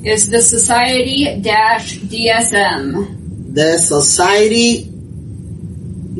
Is 0.03 0.29
the 0.29 0.41
Society 0.41 1.39
dash 1.41 1.99
DSM. 1.99 3.53
the 3.53 3.77
Society 3.77 4.87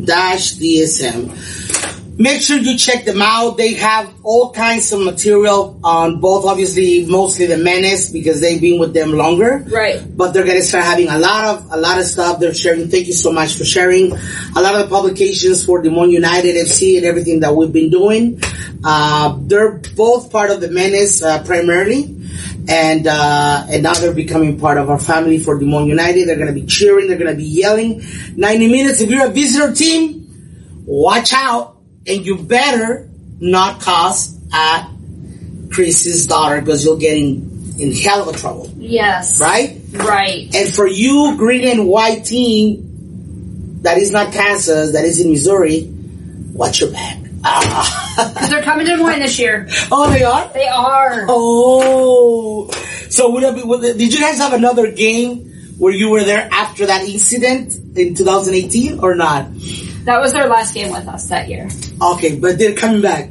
Dash 0.06 0.56
DSM. 0.56 2.17
Make 2.20 2.41
sure 2.41 2.58
you 2.58 2.78
check 2.78 3.06
them 3.06 3.22
out. 3.22 3.58
They 3.58 3.74
have 3.74 4.13
all 4.24 4.52
kinds 4.52 4.91
of 4.94 5.02
material 5.02 5.80
on 5.84 6.20
both, 6.22 6.46
obviously, 6.46 7.06
mostly 7.08 7.48
the 7.48 7.58
Menace 7.58 8.12
because 8.12 8.39
they've 8.41 8.62
been 8.62 8.80
with 8.80 8.94
them 8.94 9.13
longer. 9.13 9.63
Right. 9.67 10.00
But 10.15 10.32
they're 10.34 10.46
gonna 10.46 10.62
start 10.62 10.86
having 10.86 11.08
a 11.08 11.17
lot 11.17 11.46
of 11.56 11.72
a 11.72 11.78
lot 11.78 11.98
of 11.98 12.06
stuff 12.06 12.39
they're 12.39 12.54
sharing. 12.54 12.89
Thank 12.89 13.08
you 13.08 13.13
so 13.13 13.32
much 13.32 13.56
for 13.56 13.65
sharing 13.65 14.12
a 14.56 14.62
lot 14.62 14.76
of 14.76 14.88
the 14.88 14.96
publications 14.96 15.65
for 15.65 15.82
Des 15.82 15.89
Moines 15.89 16.12
United 16.12 16.56
FC 16.56 16.98
and 16.98 17.06
everything 17.06 17.39
that 17.39 17.56
we've 17.56 17.74
been 17.74 17.89
doing. 17.89 18.39
Uh, 18.84 19.38
they're 19.41 19.80
both 19.96 20.32
part 20.32 20.52
of 20.52 20.62
the 20.62 20.70
Menace 20.70 21.24
uh, 21.24 21.41
primarily, 21.44 22.04
and 22.67 23.08
uh, 23.08 23.65
and 23.69 23.84
now 23.84 23.93
they're 23.93 24.13
becoming 24.13 24.60
part 24.60 24.78
of 24.78 24.89
our 24.89 25.00
family 25.00 25.39
for 25.39 25.58
Des 25.60 25.65
Moines 25.65 25.88
United. 25.88 26.28
They're 26.28 26.38
gonna 26.38 26.52
be 26.54 26.65
cheering. 26.65 27.08
They're 27.08 27.17
gonna 27.17 27.36
be 27.36 27.43
yelling. 27.45 28.04
Ninety 28.36 28.67
minutes. 28.71 29.02
If 29.02 29.10
you're 29.10 29.26
a 29.28 29.32
visitor 29.32 29.74
team, 29.74 30.84
watch 30.86 31.34
out, 31.34 31.78
and 32.08 32.26
you 32.26 32.38
better 32.43 33.10
not 33.39 33.82
cause 33.82 34.38
at 34.54 34.89
Chris's 35.71 36.28
daughter 36.28 36.60
because 36.62 36.84
you'll 36.86 36.97
get 36.97 37.17
in 37.17 37.76
in 37.80 37.93
hell 37.93 38.28
of 38.30 38.36
a 38.36 38.38
trouble, 38.38 38.69
Yes. 38.78 39.39
right? 39.41 39.80
Right. 39.93 40.54
And 40.54 40.71
for 40.74 40.88
you, 40.88 41.36
green 41.38 41.67
and 41.67 41.88
white 41.88 42.26
team 42.26 43.80
that 43.82 43.97
is 43.97 44.12
not 44.12 44.32
Kansas, 44.34 44.91
that 44.93 45.04
is 45.06 45.19
in 45.19 45.32
Missouri, 45.32 45.89
watch 46.54 46.82
your 46.82 46.91
bet? 46.91 47.17
Ah. 47.44 48.48
They're 48.50 48.62
coming 48.64 48.86
to 48.88 48.98
Moines 48.98 49.20
this 49.20 49.40
year. 49.40 49.68
oh, 49.92 50.10
they 50.12 50.24
are. 50.24 50.48
They 50.54 50.68
are. 50.68 51.26
Oh, 51.30 52.70
so 53.10 53.32
would 53.32 53.44
it 53.44 53.56
be, 53.56 53.64
would 53.64 53.84
it- 53.84 53.98
did 53.98 54.14
you 54.14 54.20
guys 54.20 54.38
have 54.38 54.54
another 54.54 54.92
game 54.92 55.48
where 55.78 55.94
you 55.94 56.10
were 56.10 56.24
there 56.24 56.48
after 56.52 56.86
that 56.86 57.04
incident 57.08 57.74
in 57.98 58.16
2018 58.16 59.00
or 59.00 59.16
not? 59.16 59.48
That 60.06 60.20
was 60.20 60.34
their 60.34 60.48
last 60.48 60.74
game 60.74 60.92
with 60.92 61.08
us 61.08 61.28
that 61.30 61.48
year. 61.50 61.70
Okay, 62.02 62.38
but 62.40 62.58
they're 62.58 62.76
coming 62.76 63.02
back. 63.02 63.30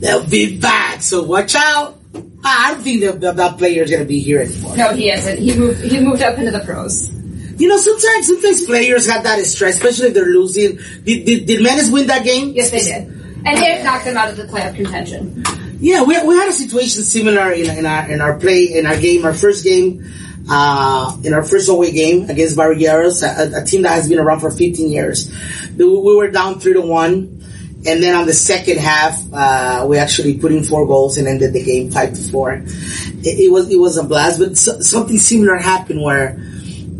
They'll 0.00 0.26
be 0.26 0.58
back, 0.58 1.00
so 1.02 1.22
watch 1.22 1.54
out. 1.54 1.98
I 2.44 2.72
don't 2.72 2.82
think 2.82 3.02
that, 3.02 3.20
that, 3.20 3.36
that 3.36 3.58
player 3.58 3.84
is 3.84 3.90
going 3.90 4.02
to 4.02 4.08
be 4.08 4.18
here 4.18 4.40
anymore. 4.40 4.76
No, 4.76 4.92
he 4.94 5.10
isn't. 5.10 5.38
He 5.38 5.56
moved. 5.56 5.80
He 5.84 6.00
moved 6.00 6.22
up 6.22 6.38
into 6.38 6.50
the 6.50 6.58
pros. 6.60 7.08
You 7.56 7.68
know, 7.68 7.76
sometimes 7.76 8.26
sometimes 8.26 8.66
players 8.66 9.08
have 9.08 9.24
that 9.24 9.44
stress, 9.44 9.76
especially 9.76 10.08
if 10.08 10.14
they're 10.14 10.26
losing. 10.26 10.76
Did, 11.04 11.26
did, 11.26 11.46
did 11.46 11.62
Menace 11.62 11.90
win 11.90 12.06
that 12.06 12.24
game? 12.24 12.52
Yes, 12.54 12.70
they 12.70 12.80
did. 12.80 13.08
And 13.44 13.58
it 13.58 13.84
knocked 13.84 14.04
them 14.04 14.16
out 14.16 14.30
of 14.30 14.36
the 14.36 14.44
playoff 14.44 14.76
contention. 14.76 15.44
Yeah, 15.80 16.04
we, 16.04 16.20
we 16.24 16.36
had 16.36 16.48
a 16.48 16.52
situation 16.52 17.02
similar 17.02 17.50
in, 17.50 17.68
in 17.78 17.86
our 17.86 18.08
in 18.08 18.20
our 18.20 18.38
play 18.38 18.64
in 18.64 18.86
our 18.86 18.96
game, 18.96 19.24
our 19.24 19.34
first 19.34 19.64
game, 19.64 20.12
uh, 20.48 21.16
in 21.24 21.34
our 21.34 21.42
first 21.42 21.68
away 21.68 21.90
game 21.90 22.30
against 22.30 22.56
Barrieros, 22.56 23.22
a, 23.22 23.62
a 23.62 23.64
team 23.64 23.82
that 23.82 23.90
has 23.90 24.08
been 24.08 24.20
around 24.20 24.40
for 24.40 24.50
15 24.50 24.88
years. 24.88 25.28
We, 25.76 25.84
we 25.84 26.16
were 26.16 26.30
down 26.30 26.60
three 26.60 26.74
to 26.74 26.80
one, 26.80 27.42
and 27.84 28.00
then 28.00 28.14
on 28.14 28.26
the 28.26 28.32
second 28.32 28.78
half, 28.78 29.20
uh, 29.32 29.84
we 29.88 29.98
actually 29.98 30.38
put 30.38 30.52
in 30.52 30.62
four 30.62 30.86
goals 30.86 31.18
and 31.18 31.26
ended 31.26 31.52
the 31.52 31.64
game 31.64 31.90
five 31.90 32.12
to 32.14 32.30
four. 32.30 32.52
It, 32.52 33.40
it 33.40 33.52
was 33.52 33.68
it 33.68 33.78
was 33.78 33.96
a 33.96 34.04
blast, 34.04 34.38
but 34.38 34.56
so, 34.56 34.80
something 34.80 35.18
similar 35.18 35.56
happened 35.56 36.00
where 36.00 36.38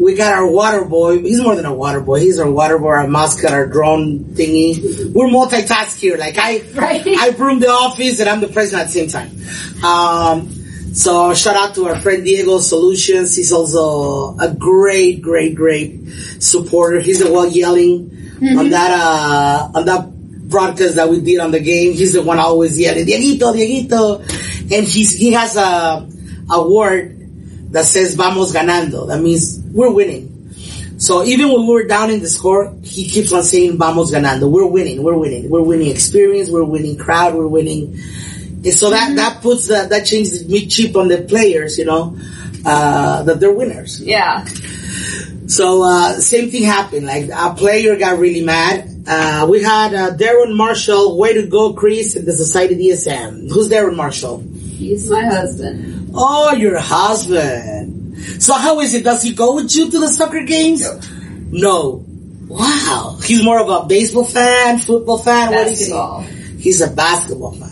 we 0.03 0.15
got 0.15 0.35
our 0.35 0.47
water 0.47 0.85
boy. 0.85 1.21
He's 1.21 1.41
more 1.41 1.55
than 1.55 1.65
a 1.65 1.73
water 1.73 2.01
boy. 2.01 2.19
He's 2.19 2.41
our 2.41 2.51
water 2.51 2.77
boy, 2.77 2.89
our 2.89 3.07
mascot, 3.07 3.53
our 3.53 3.69
drone 3.69 4.25
thingy. 4.35 5.13
We're 5.15 5.29
multitask 5.29 5.97
here. 5.97 6.17
Like 6.17 6.37
I, 6.39 6.63
Right. 6.75 7.07
I 7.07 7.31
broom 7.31 7.61
the 7.61 7.69
office 7.69 8.19
and 8.19 8.29
I'm 8.29 8.41
the 8.41 8.49
president 8.49 8.83
at 8.83 8.93
the 8.93 9.07
same 9.07 9.09
time. 9.09 9.85
Um, 9.85 10.49
so 10.93 11.33
shout 11.35 11.55
out 11.55 11.77
to 11.77 11.87
our 11.87 12.01
friend 12.01 12.25
Diego 12.25 12.59
Solutions. 12.59 13.37
He's 13.37 13.53
also 13.53 14.37
a 14.39 14.53
great, 14.53 15.23
great, 15.23 15.55
great 15.55 16.01
supporter. 16.41 16.99
He's 16.99 17.21
the 17.21 17.33
one 17.33 17.53
yelling 17.53 18.11
on 18.59 18.71
that, 18.71 18.91
uh, 18.91 19.71
on 19.73 19.85
that 19.87 20.11
broadcast 20.49 20.97
that 20.97 21.09
we 21.09 21.21
did 21.21 21.39
on 21.39 21.53
the 21.53 21.61
game. 21.61 21.93
He's 21.93 22.15
the 22.15 22.23
one 22.23 22.41
always 22.41 22.79
yelling, 22.79 23.07
Dieguito, 23.07 23.55
Dieguito. 23.55 24.19
And 24.77 24.85
he's, 24.85 25.17
he 25.17 25.33
has 25.33 25.57
a, 25.57 26.09
a 26.51 26.69
word 26.69 27.73
that 27.73 27.85
says 27.85 28.17
vamos 28.17 28.53
ganando. 28.53 29.07
That 29.07 29.21
means 29.21 29.62
we're 29.73 29.93
winning. 29.93 30.33
So 30.99 31.25
even 31.25 31.53
when 31.53 31.67
we're 31.67 31.89
down 31.89 32.11
in 32.11 32.21
the 32.21 32.29
score, 32.29 32.73
he 32.85 33.09
keeps 33.09 33.33
on 33.33 33.43
saying 33.43 33.77
vamos 33.77 34.13
ganando. 34.13 34.49
We're 34.49 34.67
winning, 34.67 35.03
we're 35.03 35.17
winning, 35.17 35.51
we're 35.51 35.63
winning 35.63 35.91
experience, 35.91 36.49
we're 36.49 36.63
winning 36.63 36.97
crowd, 36.97 37.35
we're 37.35 37.49
winning. 37.49 37.99
And 38.65 38.73
so 38.73 38.91
that, 38.91 39.17
that 39.17 39.43
puts 39.43 39.67
that, 39.67 39.91
that 39.91 40.07
changes 40.07 40.47
the 40.47 40.67
chip 40.67 40.97
on 40.97 41.09
the 41.09 41.23
players, 41.23 41.77
you 41.77 41.87
know, 41.87 42.17
uh, 42.65 43.25
that 43.25 43.41
they're 43.41 43.53
winners. 43.53 44.01
Yeah. 44.01 44.45
So, 45.49 45.83
uh, 45.83 46.13
same 46.21 46.51
thing 46.51 46.63
happened. 46.63 47.07
Like, 47.07 47.29
a 47.35 47.53
player 47.55 47.97
got 47.97 48.21
really 48.21 48.45
mad. 48.45 48.89
Uh, 49.05 49.49
we 49.51 49.61
had, 49.61 49.93
uh, 49.93 50.17
Darren 50.17 50.55
Marshall, 50.57 51.19
way 51.19 51.35
to 51.35 51.49
go, 51.49 51.73
Chris, 51.73 52.15
in 52.15 52.25
the 52.25 52.33
Society 52.33 52.77
DSM. 52.77 53.51
Who's 53.51 53.69
Darren 53.69 53.97
Marshall? 53.97 54.39
He's 54.39 55.11
my 55.11 55.25
husband. 55.25 56.13
Oh, 56.15 56.55
your 56.55 56.79
husband. 56.79 58.02
So 58.41 58.55
how 58.55 58.81
is 58.81 58.95
it? 58.95 59.05
Does 59.05 59.23
he 59.23 59.33
go 59.35 59.55
with 59.57 59.75
you 59.75 59.91
to 59.91 59.99
the 60.01 60.09
soccer 60.09 60.43
games? 60.45 60.83
No. 61.51 62.05
Wow. 62.49 63.19
He's 63.23 63.43
more 63.45 63.61
of 63.61 63.69
a 63.69 63.87
baseball 63.87 64.25
fan, 64.25 64.79
football 64.79 65.19
fan. 65.19 65.51
What 65.53 65.67
is 65.69 65.87
he? 65.87 65.93
Basketball. 65.93 66.21
He's 66.59 66.81
a 66.81 66.91
basketball 66.91 67.53
fan. 67.53 67.71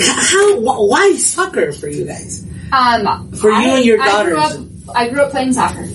How? 0.00 0.60
Why 0.60 1.12
soccer 1.16 1.72
for 1.72 1.88
you 1.88 2.04
guys? 2.06 2.44
Um, 2.72 3.32
For 3.32 3.50
you 3.50 3.56
I- 3.56 3.76
and 3.76 3.84
your 3.84 4.00
I 4.02 4.24
grew 4.24 4.36
daughters. 4.36 4.56
up, 4.88 4.96
I 4.96 5.08
grew 5.08 5.22
up 5.22 5.30
playing 5.30 5.52
soccer. 5.52 5.86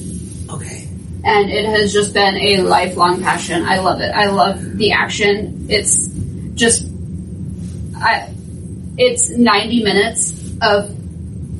Okay. 0.49 0.87
and 1.23 1.49
it 1.49 1.65
has 1.65 1.93
just 1.93 2.13
been 2.13 2.35
a 2.35 2.57
lifelong 2.63 3.21
passion. 3.21 3.63
I 3.63 3.79
love 3.79 4.01
it. 4.01 4.11
I 4.13 4.25
love 4.27 4.77
the 4.77 4.91
action. 4.91 5.67
It's 5.69 6.07
just, 6.55 6.85
I, 7.95 8.29
it's 8.97 9.29
90 9.29 9.83
minutes 9.83 10.33
of 10.61 10.89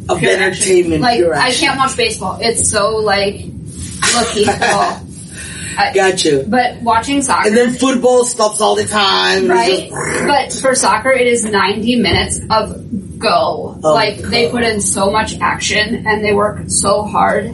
Of 0.09 0.19
pure 0.19 0.31
entertainment. 0.31 1.01
Like, 1.01 1.19
pure 1.19 1.33
I 1.35 1.51
can't 1.51 1.77
watch 1.77 1.95
baseball. 1.97 2.37
It's 2.41 2.69
so 2.69 2.97
like, 2.97 3.45
look, 3.45 4.27
peaceful. 4.33 4.55
I- 5.75 5.91
Got 5.95 6.23
you. 6.23 6.45
But 6.47 6.81
watching 6.83 7.21
soccer, 7.23 7.47
And 7.47 7.57
then 7.57 7.73
football 7.73 8.25
stops 8.25 8.61
all 8.61 8.75
the 8.75 8.85
time. 8.85 9.47
right? 9.47 9.89
Just- 9.89 10.27
But 10.27 10.53
for 10.61 10.75
soccer, 10.75 11.09
it 11.11 11.25
is 11.27 11.43
90 11.45 11.95
minutes 12.01 12.39
of 12.49 13.17
go. 13.19 13.69
Of 13.77 13.83
like, 13.83 14.17
they 14.19 14.49
put 14.51 14.63
in 14.63 14.81
so 14.81 15.09
much 15.09 15.39
action 15.39 16.05
and 16.05 16.23
they 16.23 16.33
work 16.33 16.65
so 16.67 17.01
hard. 17.03 17.45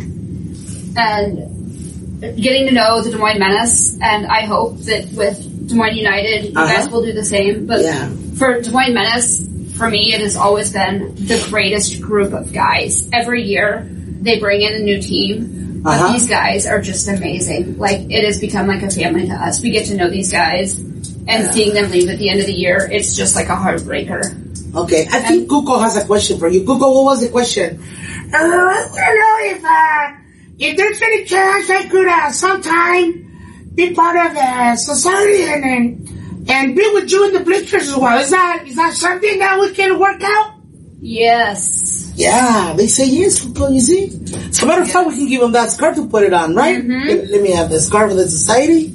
And 0.98 2.16
getting 2.42 2.68
to 2.68 2.74
know 2.74 3.02
the 3.02 3.12
Des 3.12 3.18
Moines 3.18 3.40
Menace, 3.40 3.98
and 4.02 4.26
I 4.28 4.42
hope 4.42 4.78
that 4.80 5.08
with 5.14 5.68
Des 5.70 5.76
Moines 5.76 5.96
United, 5.96 6.46
you 6.46 6.54
Uh-huh. 6.56 6.66
guys 6.76 6.90
will 6.90 7.04
do 7.06 7.14
the 7.14 7.24
same. 7.24 7.66
But 7.68 7.82
Yeah. 7.82 8.10
for 8.38 8.60
Des 8.62 8.72
Moines 8.72 8.94
Menace, 8.94 9.40
for 9.80 9.90
me, 9.90 10.14
it 10.14 10.20
has 10.22 10.36
always 10.36 10.72
been 10.74 11.16
the 11.16 11.44
greatest 11.50 12.02
group 12.02 12.34
of 12.34 12.52
guys. 12.54 13.08
Every 13.14 13.44
year, 13.44 13.88
they 13.90 14.38
bring 14.38 14.62
in 14.62 14.74
a 14.74 14.80
new 14.80 15.02
team. 15.02 15.56
But 15.82 16.02
Uh-huh. 16.02 16.12
these 16.12 16.28
guys 16.28 16.68
are 16.68 16.82
just 16.82 17.08
amazing. 17.08 17.78
Like, 17.80 18.02
it 18.12 18.26
has 18.26 18.38
become 18.38 18.68
like 18.68 18.84
a 18.84 18.90
family 18.92 19.26
to 19.28 19.34
us. 19.34 19.62
We 19.64 19.70
get 19.72 19.86
to 19.88 19.96
know 19.96 20.10
these 20.10 20.30
guys, 20.30 20.78
and 20.78 21.40
Yeah. 21.46 21.52
seeing 21.52 21.74
them 21.74 21.90
leave 21.90 22.10
at 22.10 22.20
the 22.20 22.30
end 22.30 22.42
of 22.42 22.48
the 22.48 22.54
year, 22.54 22.90
it's 22.92 23.16
just 23.16 23.34
like 23.38 23.48
a 23.48 23.56
heartbreaker. 23.56 24.22
Okay, 24.76 25.08
I 25.10 25.20
think 25.22 25.48
Cuco 25.50 25.82
has 25.82 25.96
a 25.96 26.04
question 26.06 26.38
for 26.38 26.50
you. 26.50 26.62
Cuco, 26.68 26.94
what 26.94 27.06
was 27.16 27.22
the 27.22 27.30
question? 27.30 27.80
Uh, 28.34 28.38
I 28.38 29.08
don't 29.08 29.20
know 29.24 29.38
if, 29.56 29.64
uh, 29.64 30.12
if 30.60 30.76
there's 30.78 31.02
any 31.02 31.24
chance 31.24 31.70
I 31.70 31.84
could, 31.88 32.08
uh, 32.08 32.30
sometime 32.32 33.26
be 33.74 33.94
part 33.96 34.18
of 34.18 34.34
the 34.36 34.76
society 34.76 35.44
and, 35.54 35.64
and, 35.64 36.19
and 36.50 36.76
be 36.76 36.90
with 36.94 37.10
you 37.12 37.26
in 37.28 37.34
the 37.34 37.40
bleachers 37.42 37.88
as 37.90 37.96
well. 37.96 38.20
Is 38.20 38.32
that, 38.32 38.64
is 38.68 38.76
that 38.76 38.94
something 38.94 39.40
that 39.40 39.60
we 39.60 39.72
can 39.74 40.00
work 40.00 40.22
out? 40.24 40.56
Yes. 41.00 42.12
Yeah, 42.16 42.74
they 42.76 42.88
say 42.88 43.06
yes, 43.08 43.40
Cuco, 43.46 43.74
you 43.74 43.80
see? 43.80 44.10
So 44.52 44.66
matter 44.66 44.82
of 44.82 44.92
fact, 44.92 45.08
we 45.08 45.16
can 45.16 45.28
give 45.28 45.42
them 45.42 45.52
that 45.54 45.70
scarf 45.70 45.96
to 45.96 46.08
put 46.08 46.24
it 46.24 46.34
on, 46.34 46.54
right? 46.56 46.84
Mhm. 46.84 47.06
Let, 47.06 47.30
let 47.30 47.42
me 47.42 47.52
have 47.52 47.70
the 47.70 47.80
scarf 47.80 48.12
of 48.12 48.18
the 48.18 48.28
society. 48.28 48.88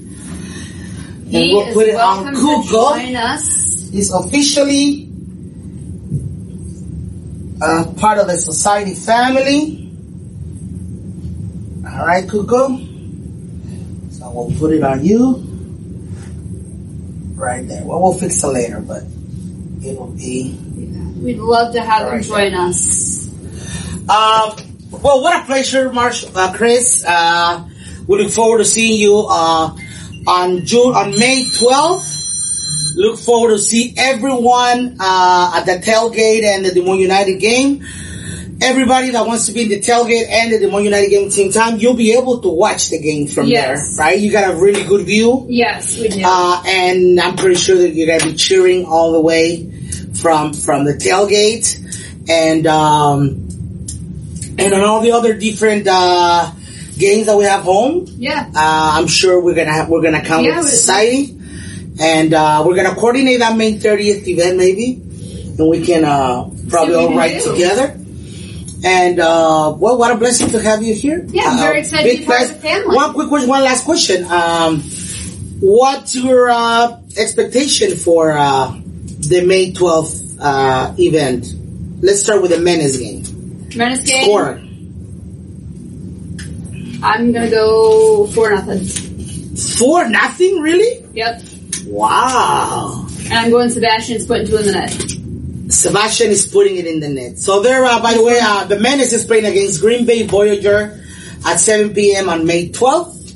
He 1.29 1.55
we'll 1.55 1.69
is 1.69 1.75
put 1.75 1.87
it 1.89 1.95
on 1.95 2.35
Cuco. 2.35 2.97
join 2.99 3.17
us. 3.17 3.89
He's 3.91 4.13
officially 4.13 5.09
uh, 7.63 7.93
part 7.97 8.19
of 8.19 8.27
the 8.27 8.37
society 8.37 8.95
family. 8.95 9.91
All 11.87 12.05
right, 12.07 12.27
Kuko. 12.27 14.13
So 14.13 14.31
we'll 14.31 14.59
put 14.59 14.73
it 14.75 14.83
on 14.83 15.05
you 15.05 15.54
right 17.35 17.67
there. 17.67 17.85
Well, 17.85 18.01
we'll 18.03 18.15
fix 18.15 18.43
it 18.43 18.47
later, 18.49 18.81
but 18.81 19.03
it 19.83 19.99
will 19.99 20.09
be. 20.17 20.59
We'd 21.21 21.39
love 21.39 21.73
to 21.75 21.81
have 21.81 22.07
Right. 22.09 22.17
him 22.19 22.23
join 22.23 22.55
us. 22.55 23.29
Um, 24.09 24.53
well, 25.03 25.23
what 25.23 25.43
a 25.43 25.45
pleasure, 25.47 25.93
Marsh, 25.93 26.25
uh, 26.35 26.53
Chris. 26.53 27.05
Uh, 27.07 27.65
we 28.07 28.19
look 28.23 28.33
forward 28.33 28.59
to 28.59 28.65
seeing 28.65 29.01
you 29.01 29.27
uh, 29.29 29.75
on 30.27 30.65
June 30.67 30.95
on 30.95 31.11
May 31.19 31.45
12th. 31.45 32.13
Look 32.97 33.19
forward 33.19 33.51
to 33.51 33.59
see 33.59 33.95
everyone 33.97 34.97
uh, 35.01 35.53
at 35.57 35.65
the 35.67 35.73
tailgate 35.85 36.45
and 36.45 36.65
the 36.65 36.73
Des 36.73 36.83
Moines 36.83 37.01
United 37.01 37.41
game. 37.41 37.85
Everybody 38.65 39.11
that 39.11 39.27
wants 39.27 39.47
to 39.47 39.53
be 39.53 39.63
in 39.65 39.69
the 39.69 39.81
tailgate 39.81 40.27
and 40.29 40.51
the 40.53 40.59
Des 40.59 40.71
Moines 40.71 40.85
United 40.85 41.11
game 41.11 41.29
team 41.31 41.53
time, 41.53 41.79
you'll 41.79 41.95
be 41.95 42.13
able 42.13 42.41
to 42.41 42.49
watch 42.49 42.89
the 42.89 42.99
game 42.99 43.27
from 43.27 43.47
Yes. 43.47 43.97
there, 43.97 44.07
right? 44.07 44.19
You 44.19 44.33
got 44.33 44.51
a 44.53 44.57
really 44.57 44.85
good 44.85 45.05
view. 45.05 45.45
Yes, 45.49 45.99
we 45.99 46.09
do. 46.09 46.23
Uh, 46.25 46.63
and 46.67 47.21
I'm 47.21 47.37
pretty 47.37 47.57
sure 47.57 47.77
that 47.77 47.91
you're 47.95 48.07
gonna 48.07 48.31
be 48.33 48.37
cheering 48.37 48.87
all 48.87 49.13
the 49.13 49.21
way 49.21 49.71
from 50.21 50.55
from 50.55 50.85
the 50.87 50.95
tailgate 50.95 51.79
and 52.29 52.67
um, 52.67 53.49
and 54.59 54.73
on 54.73 54.81
all 54.83 55.01
the 55.01 55.13
other 55.13 55.35
different 55.35 55.87
uh, 55.87 56.51
games 56.97 57.27
that 57.27 57.37
we 57.37 57.45
have 57.45 57.63
home. 57.65 58.07
yeah. 58.17 58.47
Uh, 58.55 58.93
I'm 58.99 59.09
sure 59.09 59.41
we're 59.41 59.55
gonna 59.55 59.73
have, 59.73 59.89
we're 59.91 60.03
gonna 60.03 60.25
come 60.25 60.43
Yeah, 60.45 60.61
with 60.61 60.69
society, 60.71 61.37
and 62.01 62.33
uh, 62.33 62.63
we're 62.67 62.77
gonna 62.77 62.95
coordinate 62.95 63.41
that 63.41 63.57
May 63.59 63.75
30th 63.75 64.27
event 64.27 64.57
maybe, 64.57 65.03
and 65.59 65.69
we 65.69 65.85
can 65.85 66.05
uh, 66.07 66.49
probably 66.71 66.95
all 66.95 67.15
write 67.15 67.43
together. 67.43 68.01
And 68.85 69.19
uh, 69.19 69.75
well, 69.79 69.97
what 69.97 70.11
a 70.13 70.17
blessing 70.17 70.51
to 70.51 70.61
have 70.61 70.83
you 70.83 70.95
here. 70.95 71.25
Yeah, 71.29 71.45
I'm 71.45 71.59
Uh, 71.59 71.63
very 71.63 71.79
excited 71.81 72.13
to 72.13 72.19
be 72.19 72.27
part 72.27 72.43
of 72.43 72.49
the 72.49 72.55
family. 72.57 72.95
One 72.95 73.15
quick 73.15 73.29
question, 73.29 73.49
one 73.49 73.65
last 73.65 73.85
question. 73.85 74.25
Um, 74.27 74.83
what's 75.61 76.15
your 76.15 76.51
uh, 76.51 77.01
expectation 77.17 77.97
for 77.97 78.33
uh, 78.37 78.73
the 79.31 79.43
May 79.47 79.73
12th 79.73 80.37
uh, 80.39 80.95
event? 80.99 81.47
Let's 82.03 82.23
start 82.23 82.43
with 82.43 82.51
the 82.51 82.61
men's 82.61 82.99
game. 82.99 83.23
Men's 83.75 84.05
game. 84.05 84.25
Score. 84.25 84.61
I'm 87.03 87.33
gonna 87.33 87.51
go 87.51 88.27
for 88.29 88.51
nothing. 88.51 88.85
Four 89.79 90.09
nothing, 90.11 90.61
really? 90.61 91.05
Yep. 91.15 91.43
Wow. 91.87 93.07
And 93.25 93.33
I'm 93.33 93.51
going 93.51 93.71
Sebastian's 93.71 94.27
putting 94.27 94.47
two 94.47 94.57
in 94.59 94.67
the 94.67 94.73
net. 94.73 95.24
Sebastian 95.69 96.31
is 96.31 96.47
putting 96.47 96.77
it 96.77 96.87
in 96.87 97.01
the 97.01 97.09
net. 97.09 97.39
So 97.39 97.63
there, 97.63 97.85
uh, 97.85 98.03
by 98.03 98.15
the 98.15 98.23
way, 98.23 98.39
uh, 98.43 98.65
the 98.65 98.79
Menace 98.79 99.13
is 99.13 99.25
playing 99.25 99.47
against 99.47 99.81
Green 99.81 100.05
Bay 100.05 100.27
Voyager 100.27 101.01
at 101.47 101.57
7 101.57 101.95
p.m. 101.95 102.29
on 102.29 102.47
May 102.47 102.69
12th. 102.69 103.35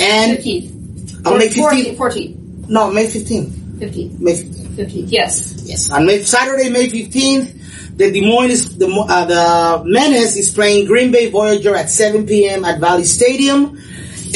And 0.00 0.38
15th. 0.38 1.26
on 1.26 1.38
May 1.38 1.48
15th. 1.48 1.96
14th. 1.96 2.68
No, 2.68 2.90
May 2.90 3.06
15th. 3.06 3.50
15th. 3.78 4.20
May 4.20 4.32
15th. 4.32 4.66
15th. 4.76 5.04
Yes. 5.08 5.62
Yes, 5.64 5.90
on 5.90 6.06
May, 6.06 6.22
Saturday, 6.22 6.68
May 6.68 6.88
15th, 6.88 7.96
the 7.96 8.10
Des 8.10 8.20
Moines 8.20 8.50
is, 8.50 8.76
the, 8.76 8.86
uh, 8.86 9.24
the 9.24 9.84
Menace 9.84 10.36
is 10.36 10.52
playing 10.52 10.86
Green 10.86 11.10
Bay 11.10 11.30
Voyager 11.30 11.74
at 11.74 11.88
7 11.88 12.26
p.m. 12.26 12.64
at 12.64 12.78
Valley 12.78 13.04
Stadium. 13.04 13.78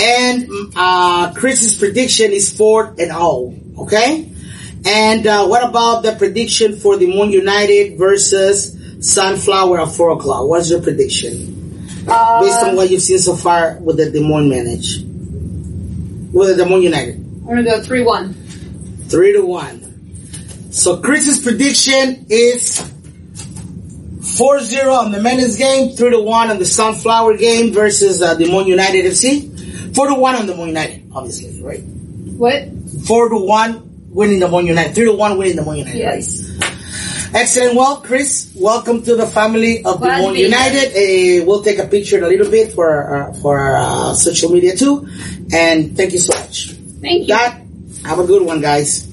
And, 0.01 0.49
mm, 0.49 0.73
uh, 0.75 1.35
Chris's 1.35 1.79
prediction 1.79 2.33
is 2.33 2.57
4 2.57 2.95
and 2.99 3.11
0. 3.11 3.55
Okay? 3.79 4.30
And, 4.85 5.27
uh, 5.27 5.47
what 5.47 5.63
about 5.69 6.03
the 6.03 6.13
prediction 6.13 6.77
for 6.77 6.97
the 6.97 7.07
Moines 7.07 7.33
United 7.33 7.99
versus 7.99 8.77
Sunflower 9.01 9.81
at 9.81 9.89
4 9.93 10.11
o'clock? 10.13 10.47
What's 10.49 10.71
your 10.71 10.81
prediction? 10.83 11.87
Uh, 12.09 12.41
Based 12.43 12.63
on 12.63 12.77
what 12.77 12.91
you've 12.91 13.03
seen 13.03 13.19
so 13.19 13.37
far 13.37 13.79
with 13.81 13.99
the 13.99 14.11
Des 14.11 14.21
Moines 14.21 14.49
Menace. 14.49 14.99
With 16.33 16.57
the 16.57 16.65
Des 16.65 16.69
Moines 16.69 16.83
United. 16.83 17.17
I'm 17.17 17.47
gonna 17.47 17.65
go 17.65 17.83
3 17.83 18.03
1. 18.05 18.35
Three 19.09 19.33
to 19.33 19.43
one. 19.45 20.69
So 20.71 20.99
Chris's 20.99 21.41
prediction 21.41 22.27
is 22.31 22.79
4-0 24.21 24.93
on 24.97 25.11
the 25.11 25.21
men's 25.21 25.57
game, 25.57 25.97
3 25.97 26.11
to 26.11 26.21
1 26.21 26.51
on 26.51 26.59
the 26.59 26.65
Sunflower 26.65 27.37
game 27.37 27.73
versus 27.73 28.23
uh, 28.23 28.35
Des 28.35 28.47
Moines 28.51 28.69
United 28.69 29.05
FC. 29.05 29.95
4 29.95 30.07
to 30.09 30.15
1 30.15 30.35
on 30.37 30.47
the 30.47 30.55
Moines 30.55 30.69
United, 30.69 31.11
obviously, 31.13 31.61
right? 31.63 31.81
What? 31.83 32.69
4 33.05 33.29
to 33.31 33.37
1 33.37 33.90
winning 34.11 34.41
the 34.41 34.49
Moines 34.49 34.67
United, 34.67 34.95
3 34.95 35.05
to 35.05 35.13
1 35.13 35.39
winning 35.39 35.57
the 35.57 35.63
Moines 35.63 35.79
United. 35.79 35.99
Yes. 35.99 36.51
Right? 36.61 36.77
Excellent. 37.33 37.77
Well, 37.77 38.01
Chris, 38.01 38.53
welcome 38.57 39.03
to 39.03 39.15
the 39.15 39.27
family 39.27 39.85
of 39.85 40.01
Glad 40.01 40.11
Des 40.11 40.17
to 40.17 40.23
Moines 40.23 40.35
be 40.35 40.39
here. 40.41 40.49
United. 40.49 40.87
Uh, 40.91 41.47
we'll 41.47 41.63
take 41.63 41.79
a 41.79 41.87
picture 41.87 42.19
in 42.19 42.25
a 42.25 42.29
little 42.29 42.51
bit 42.51 42.73
for 42.73 42.91
our, 42.91 43.35
for 43.35 43.59
our 43.59 43.77
uh, 43.77 44.15
social 44.15 44.51
media 44.51 44.77
too. 44.77 45.09
And 45.53 45.97
thank 45.97 46.13
you 46.13 46.19
so 46.19 46.37
much. 46.39 46.73
Thank 47.01 47.23
you. 47.23 47.27
That, 47.29 47.61
have 48.05 48.19
a 48.19 48.27
good 48.27 48.43
one, 48.43 48.61
guys. 48.61 49.10